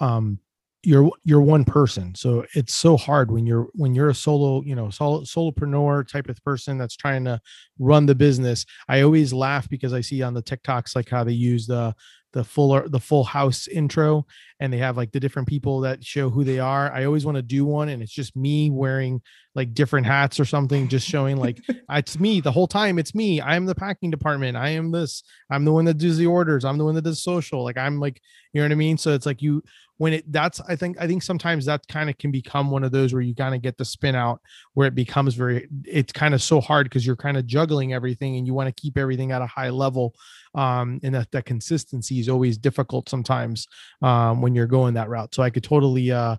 [0.00, 0.38] um
[0.86, 2.14] you're you're one person.
[2.14, 6.28] So it's so hard when you're when you're a solo you know solo solopreneur type
[6.28, 7.40] of person that's trying to
[7.80, 8.64] run the business.
[8.88, 11.94] I always laugh because i see on the tiktoks like how they use the
[12.32, 14.26] the full the full house intro
[14.60, 16.92] and they have like the different people that show who they are.
[16.92, 19.22] I always want to do one and it's just me wearing
[19.56, 21.58] like different hats or something just showing like
[21.90, 23.40] it's me the whole time it's me.
[23.40, 24.56] I'm the packing department.
[24.56, 25.24] I am this.
[25.50, 26.64] I'm the one that does the orders.
[26.64, 27.64] I'm the one that does social.
[27.64, 28.20] Like i'm like
[28.52, 28.96] you know what i mean?
[28.96, 29.62] So it's like you
[29.98, 32.92] when it that's i think i think sometimes that kind of can become one of
[32.92, 34.40] those where you kind of get the spin out
[34.74, 38.36] where it becomes very it's kind of so hard because you're kind of juggling everything
[38.36, 40.14] and you want to keep everything at a high level
[40.54, 43.66] um and that, that consistency is always difficult sometimes
[44.02, 45.34] um when you're going that route.
[45.34, 46.36] So i could totally uh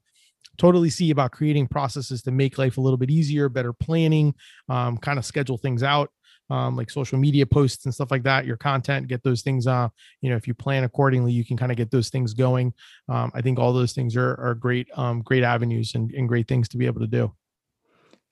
[0.58, 4.34] totally see about creating processes to make life a little bit easier better planning
[4.70, 6.12] um, kind of schedule things out
[6.50, 9.90] um, like social media posts and stuff like that, your content, get those things, uh,
[10.22, 12.74] you know, if you plan accordingly, you can kind of get those things going.
[13.10, 16.48] Um, I think all those things are, are great, um, great avenues and, and great
[16.48, 17.34] things to be able to do.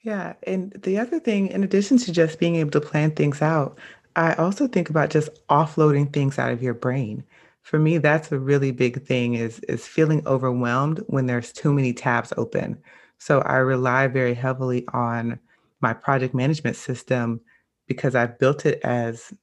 [0.02, 0.34] Yeah.
[0.44, 3.80] And the other thing, in addition to just being able to plan things out,
[4.16, 7.24] I also think about just offloading things out of your brain.
[7.65, 11.93] For me, that's a really big thing is is feeling overwhelmed when there's too many
[11.93, 12.78] tabs open.
[13.17, 15.39] So I rely very heavily on
[15.82, 17.41] my project management system
[17.88, 19.34] because I've built it as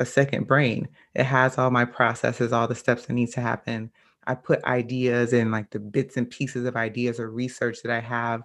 [0.00, 0.88] a second brain.
[1.14, 3.90] It has all my processes, all the steps that need to happen.
[4.26, 8.00] I put ideas and like the bits and pieces of ideas or research that I
[8.00, 8.42] have,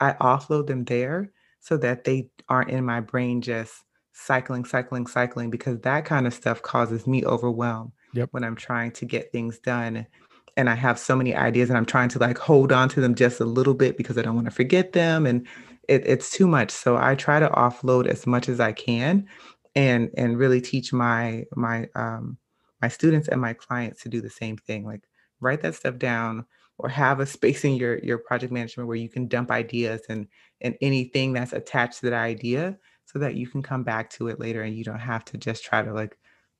[0.00, 5.50] I offload them there so that they aren't in my brain just cycling, cycling, cycling,
[5.50, 8.28] because that kind of stuff causes me overwhelm yep.
[8.32, 10.06] when I'm trying to get things done.
[10.56, 13.14] And I have so many ideas and I'm trying to like hold on to them
[13.14, 15.24] just a little bit because I don't want to forget them.
[15.24, 15.46] And
[15.88, 16.70] it, it's too much.
[16.70, 19.26] So I try to offload as much as I can
[19.74, 22.38] and and really teach my my um
[22.82, 24.84] my students and my clients to do the same thing.
[24.84, 25.02] Like
[25.40, 26.44] write that stuff down
[26.78, 30.26] or have a space in your your project management where you can dump ideas and
[30.60, 34.40] and anything that's attached to that idea so that you can come back to it
[34.40, 36.18] later and you don't have to just try to like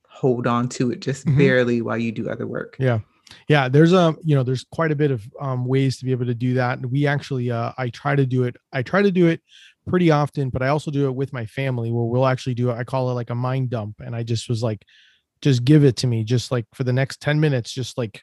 [0.08, 1.38] hold on to it just mm-hmm.
[1.38, 2.76] barely while you do other work.
[2.78, 3.00] Yeah.
[3.46, 6.26] Yeah there's a you know there's quite a bit of um, ways to be able
[6.26, 6.78] to do that.
[6.78, 9.40] And we actually uh, i try to do it i try to do it
[9.86, 12.74] pretty often but i also do it with my family where we'll actually do it
[12.74, 14.00] i call it like a mind dump.
[14.00, 14.84] And i just was like
[15.40, 18.22] just give it to me just like for the next 10 minutes just like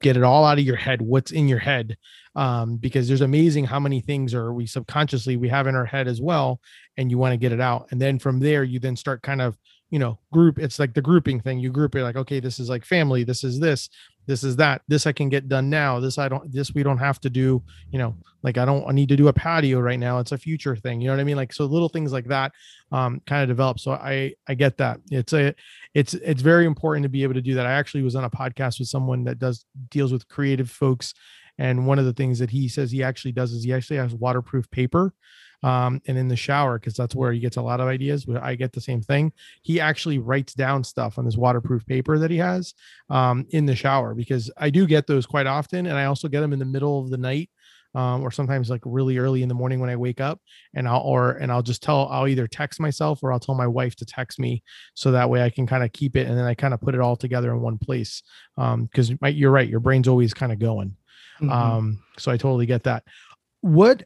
[0.00, 1.96] get it all out of your head what's in your head.
[2.36, 6.06] Um, because there's amazing how many things are we subconsciously we have in our head
[6.06, 6.60] as well
[6.96, 7.88] and you want to get it out.
[7.90, 9.58] And then from there you then start kind of
[9.90, 11.58] you know group it's like the grouping thing.
[11.58, 13.88] You group it like okay this is like family this is this
[14.26, 16.98] this is that this i can get done now this i don't this we don't
[16.98, 19.98] have to do you know like i don't I need to do a patio right
[19.98, 21.36] now it's a future thing you know what i mean?
[21.36, 22.52] Like so little things like that
[22.92, 25.00] um kind of develop so i i get that.
[25.10, 25.54] It's a
[25.94, 27.66] it's it's very important to be able to do that.
[27.66, 31.14] I actually was on a podcast with someone that does deals with creative folks
[31.58, 34.14] and one of the things that he says he actually does is he actually has
[34.14, 35.12] waterproof paper
[35.62, 38.26] um, and in the shower because that's where he gets a lot of ideas.
[38.40, 39.32] I get the same thing.
[39.62, 42.74] He actually writes down stuff on this waterproof paper that he has
[43.08, 46.40] um, in the shower because I do get those quite often, and I also get
[46.40, 47.50] them in the middle of the night.
[47.92, 50.40] Um, or sometimes like really early in the morning when I wake up
[50.74, 53.66] and I'll or and I'll just tell I'll either text myself or I'll tell my
[53.66, 54.62] wife to text me
[54.94, 56.94] so that way I can kind of keep it and then I kind of put
[56.94, 58.22] it all together in one place
[58.54, 60.94] because um, you're right your brain's always kind of going
[61.40, 61.50] mm-hmm.
[61.50, 63.02] um, so I totally get that
[63.60, 64.04] what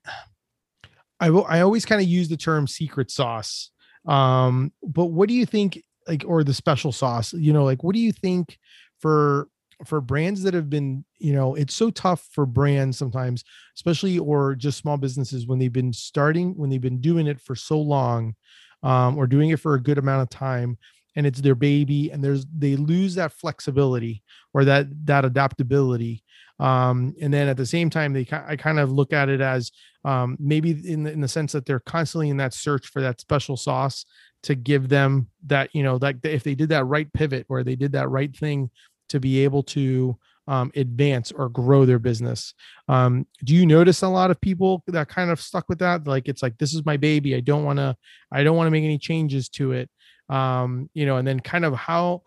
[1.25, 3.71] I I always kind of use the term secret sauce.
[4.07, 7.95] Um, but what do you think like or the special sauce, you know, like what
[7.95, 8.59] do you think
[9.01, 9.49] for
[9.85, 13.45] for brands that have been, you know, it's so tough for brands sometimes,
[13.77, 17.57] especially or just small businesses when they've been starting, when they've been doing it for
[17.57, 18.35] so long,
[18.83, 20.79] um, or doing it for a good amount of time
[21.17, 26.23] and it's their baby and there's they lose that flexibility or that that adaptability
[26.61, 29.71] um, and then at the same time they i kind of look at it as
[30.05, 33.21] um, maybe in the, in the sense that they're constantly in that search for that
[33.21, 34.05] special sauce
[34.43, 37.77] to give them that you know that if they did that right pivot or they
[37.77, 38.71] did that right thing
[39.09, 42.55] to be able to um, advance or grow their business.
[42.89, 46.07] Um, do you notice a lot of people that kind of stuck with that?
[46.07, 47.35] Like it's like this is my baby.
[47.35, 47.97] I don't want to.
[48.31, 49.91] I don't want to make any changes to it.
[50.29, 52.23] Um, you know, and then kind of how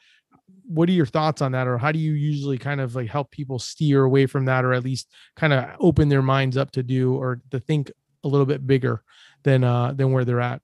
[0.68, 1.68] what are your thoughts on that?
[1.68, 4.74] Or how do you usually kind of like help people steer away from that or
[4.74, 7.92] at least kind of open their minds up to do or to think
[8.24, 9.02] a little bit bigger
[9.44, 10.62] than uh than where they're at?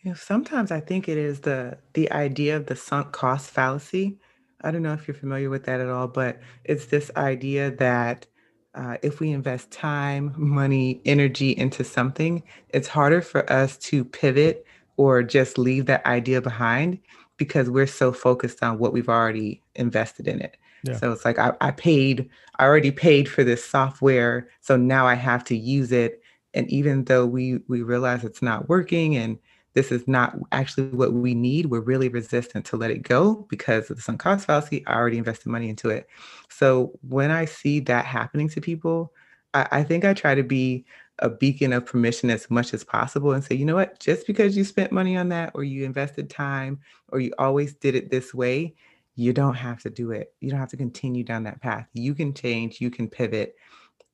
[0.00, 4.18] You know sometimes i think it is the the idea of the sunk cost fallacy.
[4.64, 8.26] I don't know if you're familiar with that at all but it's this idea that
[8.74, 14.64] uh, if we invest time money energy into something it's harder for us to pivot
[14.96, 16.98] or just leave that idea behind
[17.44, 20.56] because we're so focused on what we've already invested in it.
[20.84, 20.96] Yeah.
[20.96, 25.14] So it's like I, I paid, I already paid for this software, so now I
[25.14, 26.22] have to use it.
[26.54, 29.38] And even though we we realize it's not working and
[29.74, 33.90] this is not actually what we need, we're really resistant to let it go because
[33.90, 34.86] of the sunk cost fallacy.
[34.86, 36.06] I already invested money into it.
[36.50, 39.12] So when I see that happening to people,
[39.54, 40.84] I, I think I try to be
[41.22, 44.56] a beacon of permission as much as possible and say, you know what, just because
[44.56, 48.34] you spent money on that or you invested time or you always did it this
[48.34, 48.74] way,
[49.14, 50.34] you don't have to do it.
[50.40, 51.86] You don't have to continue down that path.
[51.92, 53.54] You can change, you can pivot.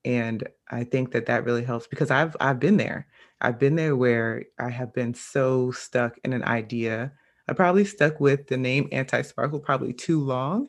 [0.04, 3.06] And I think that that really helps because I've I've been there.
[3.40, 7.12] I've been there where I have been so stuck in an idea.
[7.48, 10.68] I probably stuck with the name Anti Sparkle probably too long,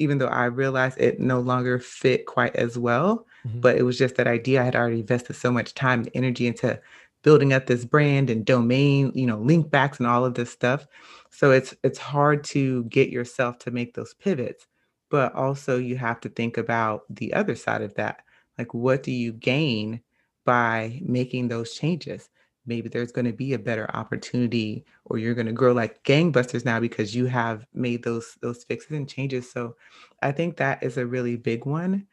[0.00, 3.26] even though I realized it no longer fit quite as well.
[3.46, 3.60] Mm-hmm.
[3.60, 4.62] But it was just that idea.
[4.62, 6.80] I had already invested so much time and energy into
[7.22, 10.86] building up this brand and domain, you know, link backs and all of this stuff.
[11.30, 14.66] So it's it's hard to get yourself to make those pivots,
[15.10, 18.22] but also you have to think about the other side of that.
[18.58, 20.00] Like what do you gain
[20.44, 22.30] by making those changes?
[22.66, 26.64] Maybe there's going to be a better opportunity or you're going to grow like gangbusters
[26.64, 29.50] now because you have made those those fixes and changes.
[29.50, 29.76] So
[30.22, 32.06] I think that is a really big one.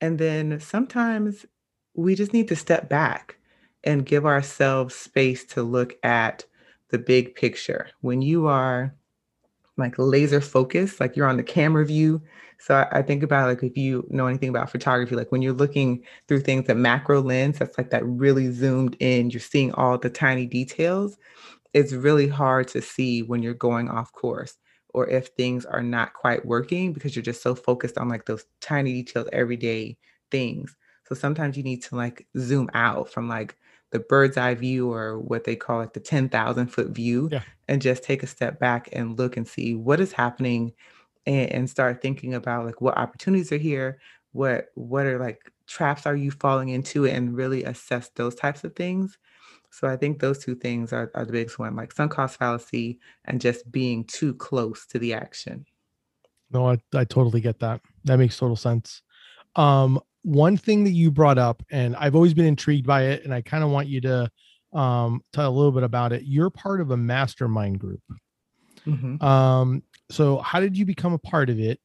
[0.00, 1.46] And then sometimes
[1.94, 3.36] we just need to step back
[3.84, 6.44] and give ourselves space to look at
[6.90, 7.88] the big picture.
[8.00, 8.94] When you are
[9.76, 12.22] like laser focused, like you're on the camera view.
[12.62, 15.52] So I, I, think about like if you know anything about photography, like when you're
[15.52, 19.98] looking through things at macro lens, that's like that really zoomed in, you're seeing all
[19.98, 21.18] the tiny details.
[21.74, 24.58] It's really hard to see when you're going off course
[24.94, 28.44] or if things are not quite working because you're just so focused on like those
[28.60, 29.96] tiny details, everyday
[30.30, 30.76] things.
[31.08, 33.56] So sometimes you need to like zoom out from like
[33.90, 37.42] the bird's eye view or what they call it the 10,000 foot view yeah.
[37.66, 40.72] and just take a step back and look and see what is happening
[41.26, 43.98] and, and start thinking about like what opportunities are here
[44.32, 48.74] what what are like traps are you falling into and really assess those types of
[48.74, 49.18] things
[49.72, 53.00] so I think those two things are, are the biggest one, like sunk cost fallacy
[53.24, 55.64] and just being too close to the action.
[56.50, 57.80] No, I, I totally get that.
[58.04, 59.00] That makes total sense.
[59.56, 63.32] Um, one thing that you brought up, and I've always been intrigued by it, and
[63.32, 64.30] I kind of want you to
[64.74, 66.24] um, tell a little bit about it.
[66.24, 68.02] You're part of a mastermind group.
[68.86, 69.24] Mm-hmm.
[69.24, 69.82] Um,
[70.12, 71.80] so how did you become a part of it?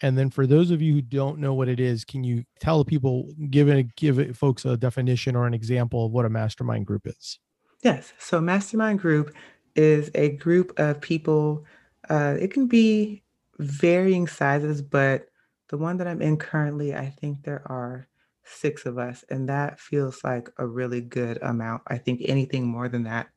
[0.00, 2.84] And then for those of you who don't know what it is, can you tell
[2.84, 6.86] people, give it, give it folks a definition or an example of what a mastermind
[6.86, 7.38] group is?
[7.82, 8.12] Yes.
[8.18, 9.34] So mastermind group
[9.76, 11.64] is a group of people.
[12.10, 13.22] Uh, it can be
[13.58, 15.26] varying sizes, but
[15.68, 18.08] the one that I'm in currently, I think there are
[18.44, 21.82] six of us, and that feels like a really good amount.
[21.86, 23.28] I think anything more than that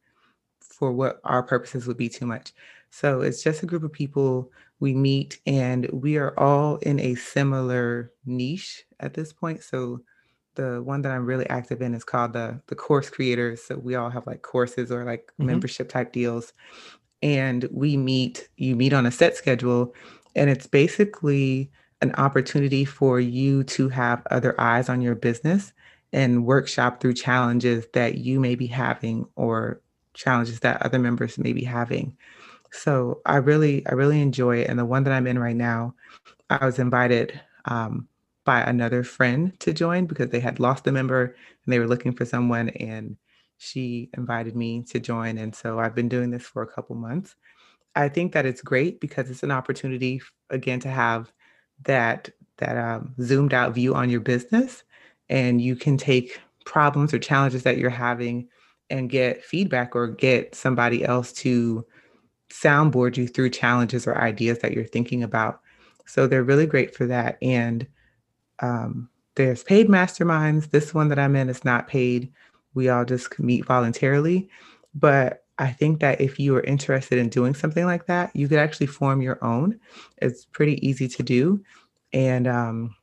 [0.61, 2.53] for what our purposes would be too much.
[2.91, 7.15] So it's just a group of people we meet, and we are all in a
[7.15, 9.63] similar niche at this point.
[9.63, 10.01] So
[10.55, 13.63] the one that I'm really active in is called the the course creators.
[13.63, 15.47] So we all have like courses or like mm-hmm.
[15.47, 16.53] membership type deals.
[17.23, 19.93] And we meet, you meet on a set schedule,
[20.35, 21.71] and it's basically
[22.01, 25.71] an opportunity for you to have other eyes on your business
[26.11, 29.79] and workshop through challenges that you may be having or
[30.15, 32.17] challenges that other members may be having.
[32.71, 34.69] So I really, I really enjoy it.
[34.69, 35.93] And the one that I'm in right now,
[36.49, 38.07] I was invited um,
[38.45, 41.25] by another friend to join because they had lost a member
[41.65, 43.17] and they were looking for someone and
[43.57, 45.37] she invited me to join.
[45.37, 47.35] And so I've been doing this for a couple months.
[47.95, 51.31] I think that it's great because it's an opportunity again to have
[51.83, 54.83] that that um, zoomed out view on your business
[55.29, 58.47] and you can take problems or challenges that you're having
[58.89, 61.85] and get feedback or get somebody else to
[62.51, 65.61] soundboard you through challenges or ideas that you're thinking about
[66.05, 67.87] so they're really great for that and
[68.59, 72.31] um, there's paid masterminds this one that i'm in is not paid
[72.73, 74.49] we all just meet voluntarily
[74.93, 78.57] but I think that if you are interested in doing something like that, you could
[78.57, 79.79] actually form your own.
[80.17, 81.63] It's pretty easy to do.
[82.13, 82.95] And um,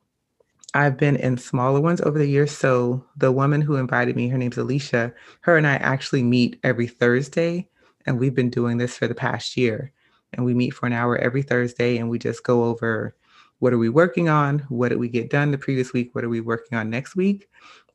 [0.74, 2.51] I've been in smaller ones over the years.
[2.51, 6.88] So the woman who invited me, her name's Alicia, her and I actually meet every
[6.88, 7.68] Thursday.
[8.07, 9.92] And we've been doing this for the past year.
[10.32, 13.14] And we meet for an hour every Thursday and we just go over
[13.61, 14.61] what are we working on?
[14.68, 16.14] What did we get done the previous week?
[16.14, 17.49] What are we working on next week?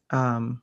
[0.09, 0.61] Um,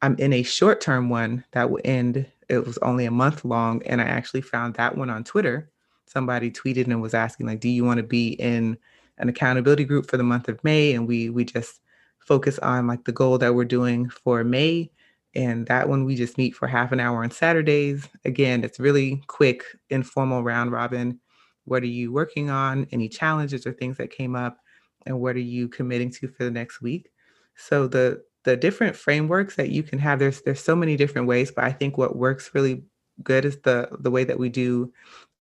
[0.00, 3.82] I'm in a short term one that will end it was only a month long
[3.84, 5.70] and i actually found that one on twitter
[6.06, 8.76] somebody tweeted and was asking like do you want to be in
[9.18, 11.80] an accountability group for the month of may and we we just
[12.18, 14.90] focus on like the goal that we're doing for may
[15.34, 18.08] and that one we just meet for half an hour on saturdays.
[18.24, 21.20] Again it's really quick informal round robin.
[21.64, 22.86] What are you working on?
[22.92, 24.58] Any challenges or things that came up?
[25.06, 27.10] And what are you committing to for the next week?
[27.56, 31.50] So the the different frameworks that you can have there's there's so many different ways
[31.50, 32.82] but i think what works really
[33.22, 34.90] good is the the way that we do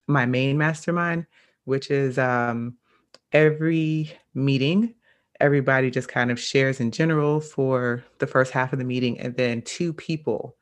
[0.06, 1.26] my main mastermind,
[1.64, 2.76] which is um,
[3.32, 4.94] every meeting,
[5.40, 9.36] everybody just kind of shares in general for the first half of the meeting, and
[9.36, 10.56] then two people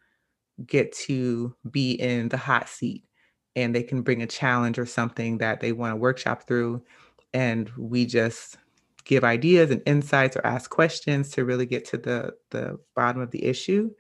[0.67, 3.05] get to be in the hot seat
[3.57, 6.83] and they can bring a challenge or something that they want to workshop through.
[7.33, 8.57] And we just
[9.05, 13.31] give ideas and insights or ask questions to really get to the, the bottom of
[13.31, 13.91] the issue.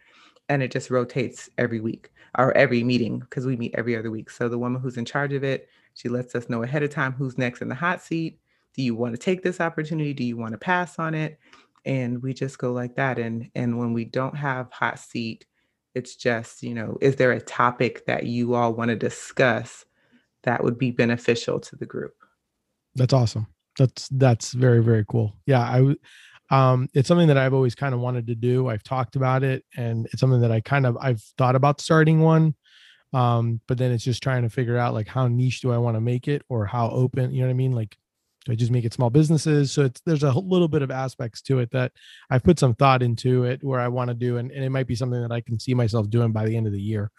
[0.49, 4.31] And it just rotates every week or every meeting because we meet every other week.
[4.31, 7.13] So the woman who's in charge of it, she lets us know ahead of time
[7.13, 8.39] who's next in the hot seat.
[8.75, 10.13] Do you want to take this opportunity?
[10.13, 11.39] Do you want to pass on it?
[11.85, 13.19] And we just go like that.
[13.19, 15.47] And and when we don't have hot seat,
[15.95, 19.85] it's just, you know, is there a topic that you all want to discuss
[20.43, 22.15] that would be beneficial to the group?
[22.95, 23.47] That's awesome.
[23.79, 25.35] That's that's very very cool.
[25.47, 25.95] Yeah, I
[26.51, 28.69] um it's something that I've always kind of wanted to do.
[28.69, 32.21] I've talked about it and it's something that I kind of I've thought about starting
[32.21, 32.55] one.
[33.13, 35.97] Um but then it's just trying to figure out like how niche do I want
[35.97, 37.73] to make it or how open, you know what I mean?
[37.73, 37.97] Like
[38.45, 39.73] do I just make it small businesses?
[39.73, 41.93] So there's a little bit of aspects to it that
[42.31, 44.87] I've put some thought into it where I want to do, and, and it might
[44.87, 47.11] be something that I can see myself doing by the end of the year.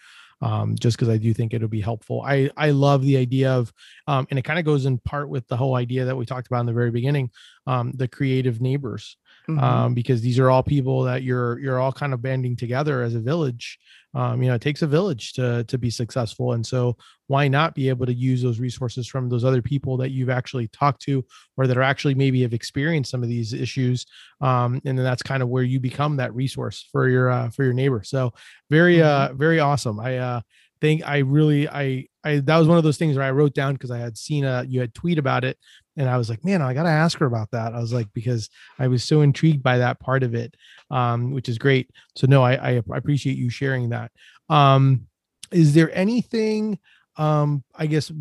[0.41, 2.21] Um, just because I do think it'll be helpful.
[2.21, 3.71] I I love the idea of,
[4.05, 6.47] um, and it kind of goes in part with the whole idea that we talked
[6.47, 7.31] about in the very beginning,
[7.67, 9.17] um, the creative neighbors,
[9.47, 9.63] mm-hmm.
[9.63, 13.15] um, because these are all people that you're you're all kind of banding together as
[13.15, 13.79] a village
[14.13, 16.95] um, you know it takes a village to to be successful and so
[17.27, 20.67] why not be able to use those resources from those other people that you've actually
[20.69, 21.23] talked to
[21.57, 24.05] or that are actually maybe have experienced some of these issues
[24.41, 27.63] um, and then that's kind of where you become that resource for your uh, for
[27.63, 28.33] your neighbor so
[28.69, 29.33] very mm-hmm.
[29.33, 30.41] uh very awesome i uh
[30.81, 33.73] think i really i i that was one of those things where i wrote down
[33.73, 35.57] because i had seen a you had tweet about it
[35.97, 37.73] and I was like, man, I got to ask her about that.
[37.73, 40.55] I was like, because I was so intrigued by that part of it,
[40.91, 41.89] um, which is great.
[42.15, 44.11] So no, I, I appreciate you sharing that.
[44.49, 45.07] Um,
[45.51, 46.79] is there anything?
[47.17, 48.11] Um, I guess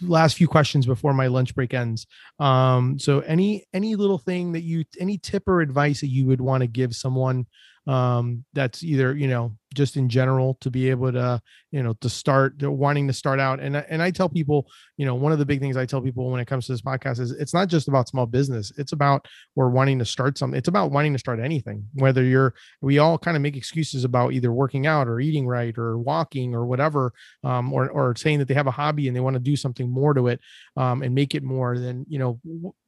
[0.00, 2.06] last few questions before my lunch break ends.
[2.38, 6.40] Um, so any any little thing that you any tip or advice that you would
[6.40, 7.46] want to give someone
[7.86, 12.08] um, that's either you know just in general to be able to you know to
[12.08, 13.60] start wanting to start out.
[13.60, 14.66] And and I tell people
[14.96, 16.82] you know one of the big things I tell people when it comes to this
[16.82, 18.72] podcast is it's not just about small business.
[18.76, 22.54] It's about we're wanting to start something it's about wanting to start anything whether you're
[22.80, 26.54] we all kind of make excuses about either working out or eating right or walking
[26.54, 27.12] or whatever
[27.44, 29.90] um, or or saying that they have a hobby and they want to do something
[29.90, 30.40] more to it
[30.76, 32.40] um, and make it more then you know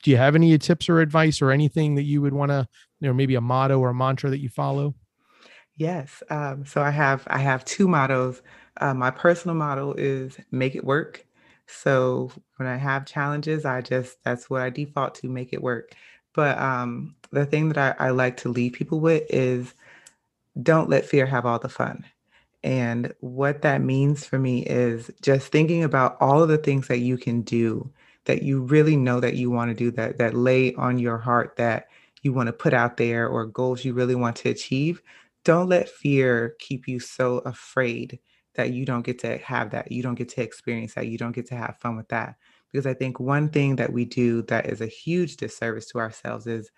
[0.02, 2.66] do you have any tips or advice or anything that you would want to
[3.00, 4.94] you know maybe a motto or a mantra that you follow
[5.76, 6.22] Yes.
[6.30, 8.42] Um, so I have I have two mottos.
[8.80, 11.24] Uh, my personal motto is make it work.
[11.66, 15.92] So when I have challenges, I just that's what I default to make it work.
[16.34, 19.74] But um, the thing that I, I like to leave people with is
[20.62, 22.04] don't let fear have all the fun.
[22.62, 26.98] And what that means for me is just thinking about all of the things that
[26.98, 27.90] you can do
[28.24, 31.56] that you really know that you want to do that that lay on your heart
[31.56, 31.88] that
[32.22, 35.02] you want to put out there or goals you really want to achieve
[35.44, 38.18] don't let fear keep you so afraid
[38.54, 39.90] that you don't get to have that.
[39.92, 41.08] You don't get to experience that.
[41.08, 42.36] You don't get to have fun with that.
[42.72, 46.46] Because I think one thing that we do that is a huge disservice to ourselves
[46.46, 46.70] is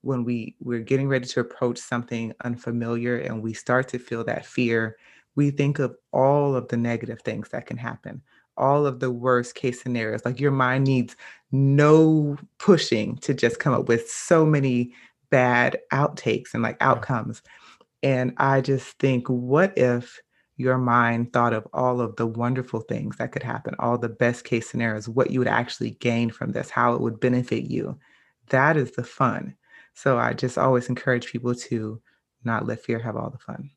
[0.00, 4.46] when we we're getting ready to approach something unfamiliar and we start to feel that
[4.46, 4.96] fear,
[5.34, 8.22] we think of all of the negative things that can happen,
[8.56, 10.24] all of the worst case scenarios.
[10.24, 11.16] Like your mind needs
[11.52, 14.92] no pushing to just come up with so many
[15.30, 17.42] bad outtakes and like outcomes.
[17.44, 17.50] Yeah
[18.04, 20.20] and I just think, what if
[20.56, 24.44] your mind thought of all of the wonderful things that could happen, all the best
[24.44, 27.98] case scenarios, what you would actually gain from this, how it would benefit you?
[28.50, 29.56] That is the fun.
[29.94, 32.00] So I just always encourage people to
[32.44, 33.70] not let fear have all the fun.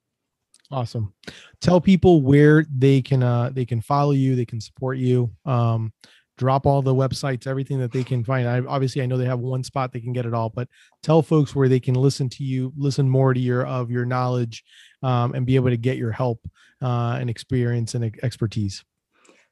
[0.69, 1.13] Awesome.
[1.61, 5.31] Tell people where they can uh they can follow you, they can support you.
[5.45, 5.93] Um
[6.37, 8.47] drop all the websites, everything that they can find.
[8.47, 10.67] I obviously I know they have one spot they can get it all, but
[11.03, 14.63] tell folks where they can listen to you, listen more to your of your knowledge,
[15.03, 16.47] um, and be able to get your help
[16.81, 18.83] uh, and experience and expertise.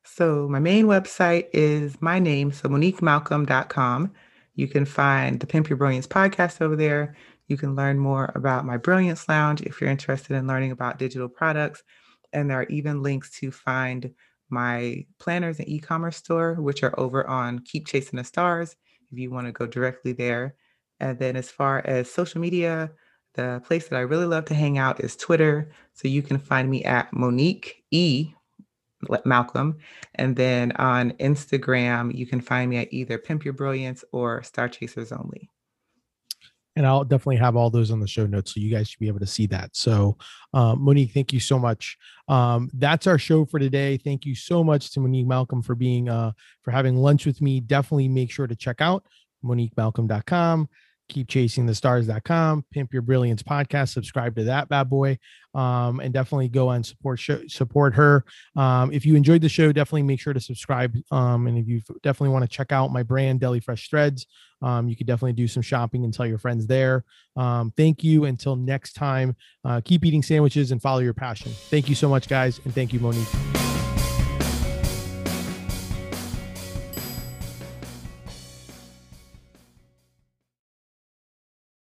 [0.04, 4.14] So my main website is my name, so moniquemalcolm.com.
[4.54, 7.16] You can find the Pimp Your Brilliance podcast over there.
[7.48, 11.28] You can learn more about my Brilliance Lounge if you're interested in learning about digital
[11.28, 11.84] products.
[12.34, 14.14] And there are even links to find
[14.56, 18.76] my planners and e-commerce store, which are over on Keep Chasing the Stars,
[19.12, 20.56] if you want to go directly there.
[21.02, 22.90] And then as far as social media,
[23.34, 25.70] the place that I really love to hang out is Twitter.
[25.94, 28.32] So you can find me at Monique E.
[29.26, 29.78] Malcolm.
[30.16, 34.70] And then on Instagram, you can find me at either Pimp Your Brilliance or Star
[34.70, 35.50] Chasers Only.
[36.76, 39.08] And I'll definitely have all those on the show notes so you guys should be
[39.08, 39.76] able to see that.
[39.76, 40.18] So,
[40.54, 41.98] uh, Monique, thank you so much.
[42.28, 43.98] Um, that's our show for today.
[43.98, 47.60] Thank you so much to Monique Malcolm for being uh, for having lunch with me.
[47.60, 49.04] Definitely make sure to check out
[49.44, 50.68] moniquemalcolm.com
[51.10, 55.18] keep chasing the stars.com pimp your brilliance podcast subscribe to that bad boy
[55.54, 58.26] um, and definitely go and support show, support her.
[58.58, 61.82] Um, if you enjoyed the show definitely make sure to subscribe um, and if you
[62.04, 64.26] definitely want to check out my brand deli fresh threads
[64.62, 67.04] um, you could definitely do some shopping and tell your friends there.
[67.36, 71.52] Um, thank you until next time uh, keep eating sandwiches and follow your passion.
[71.70, 73.75] Thank you so much guys and thank you monique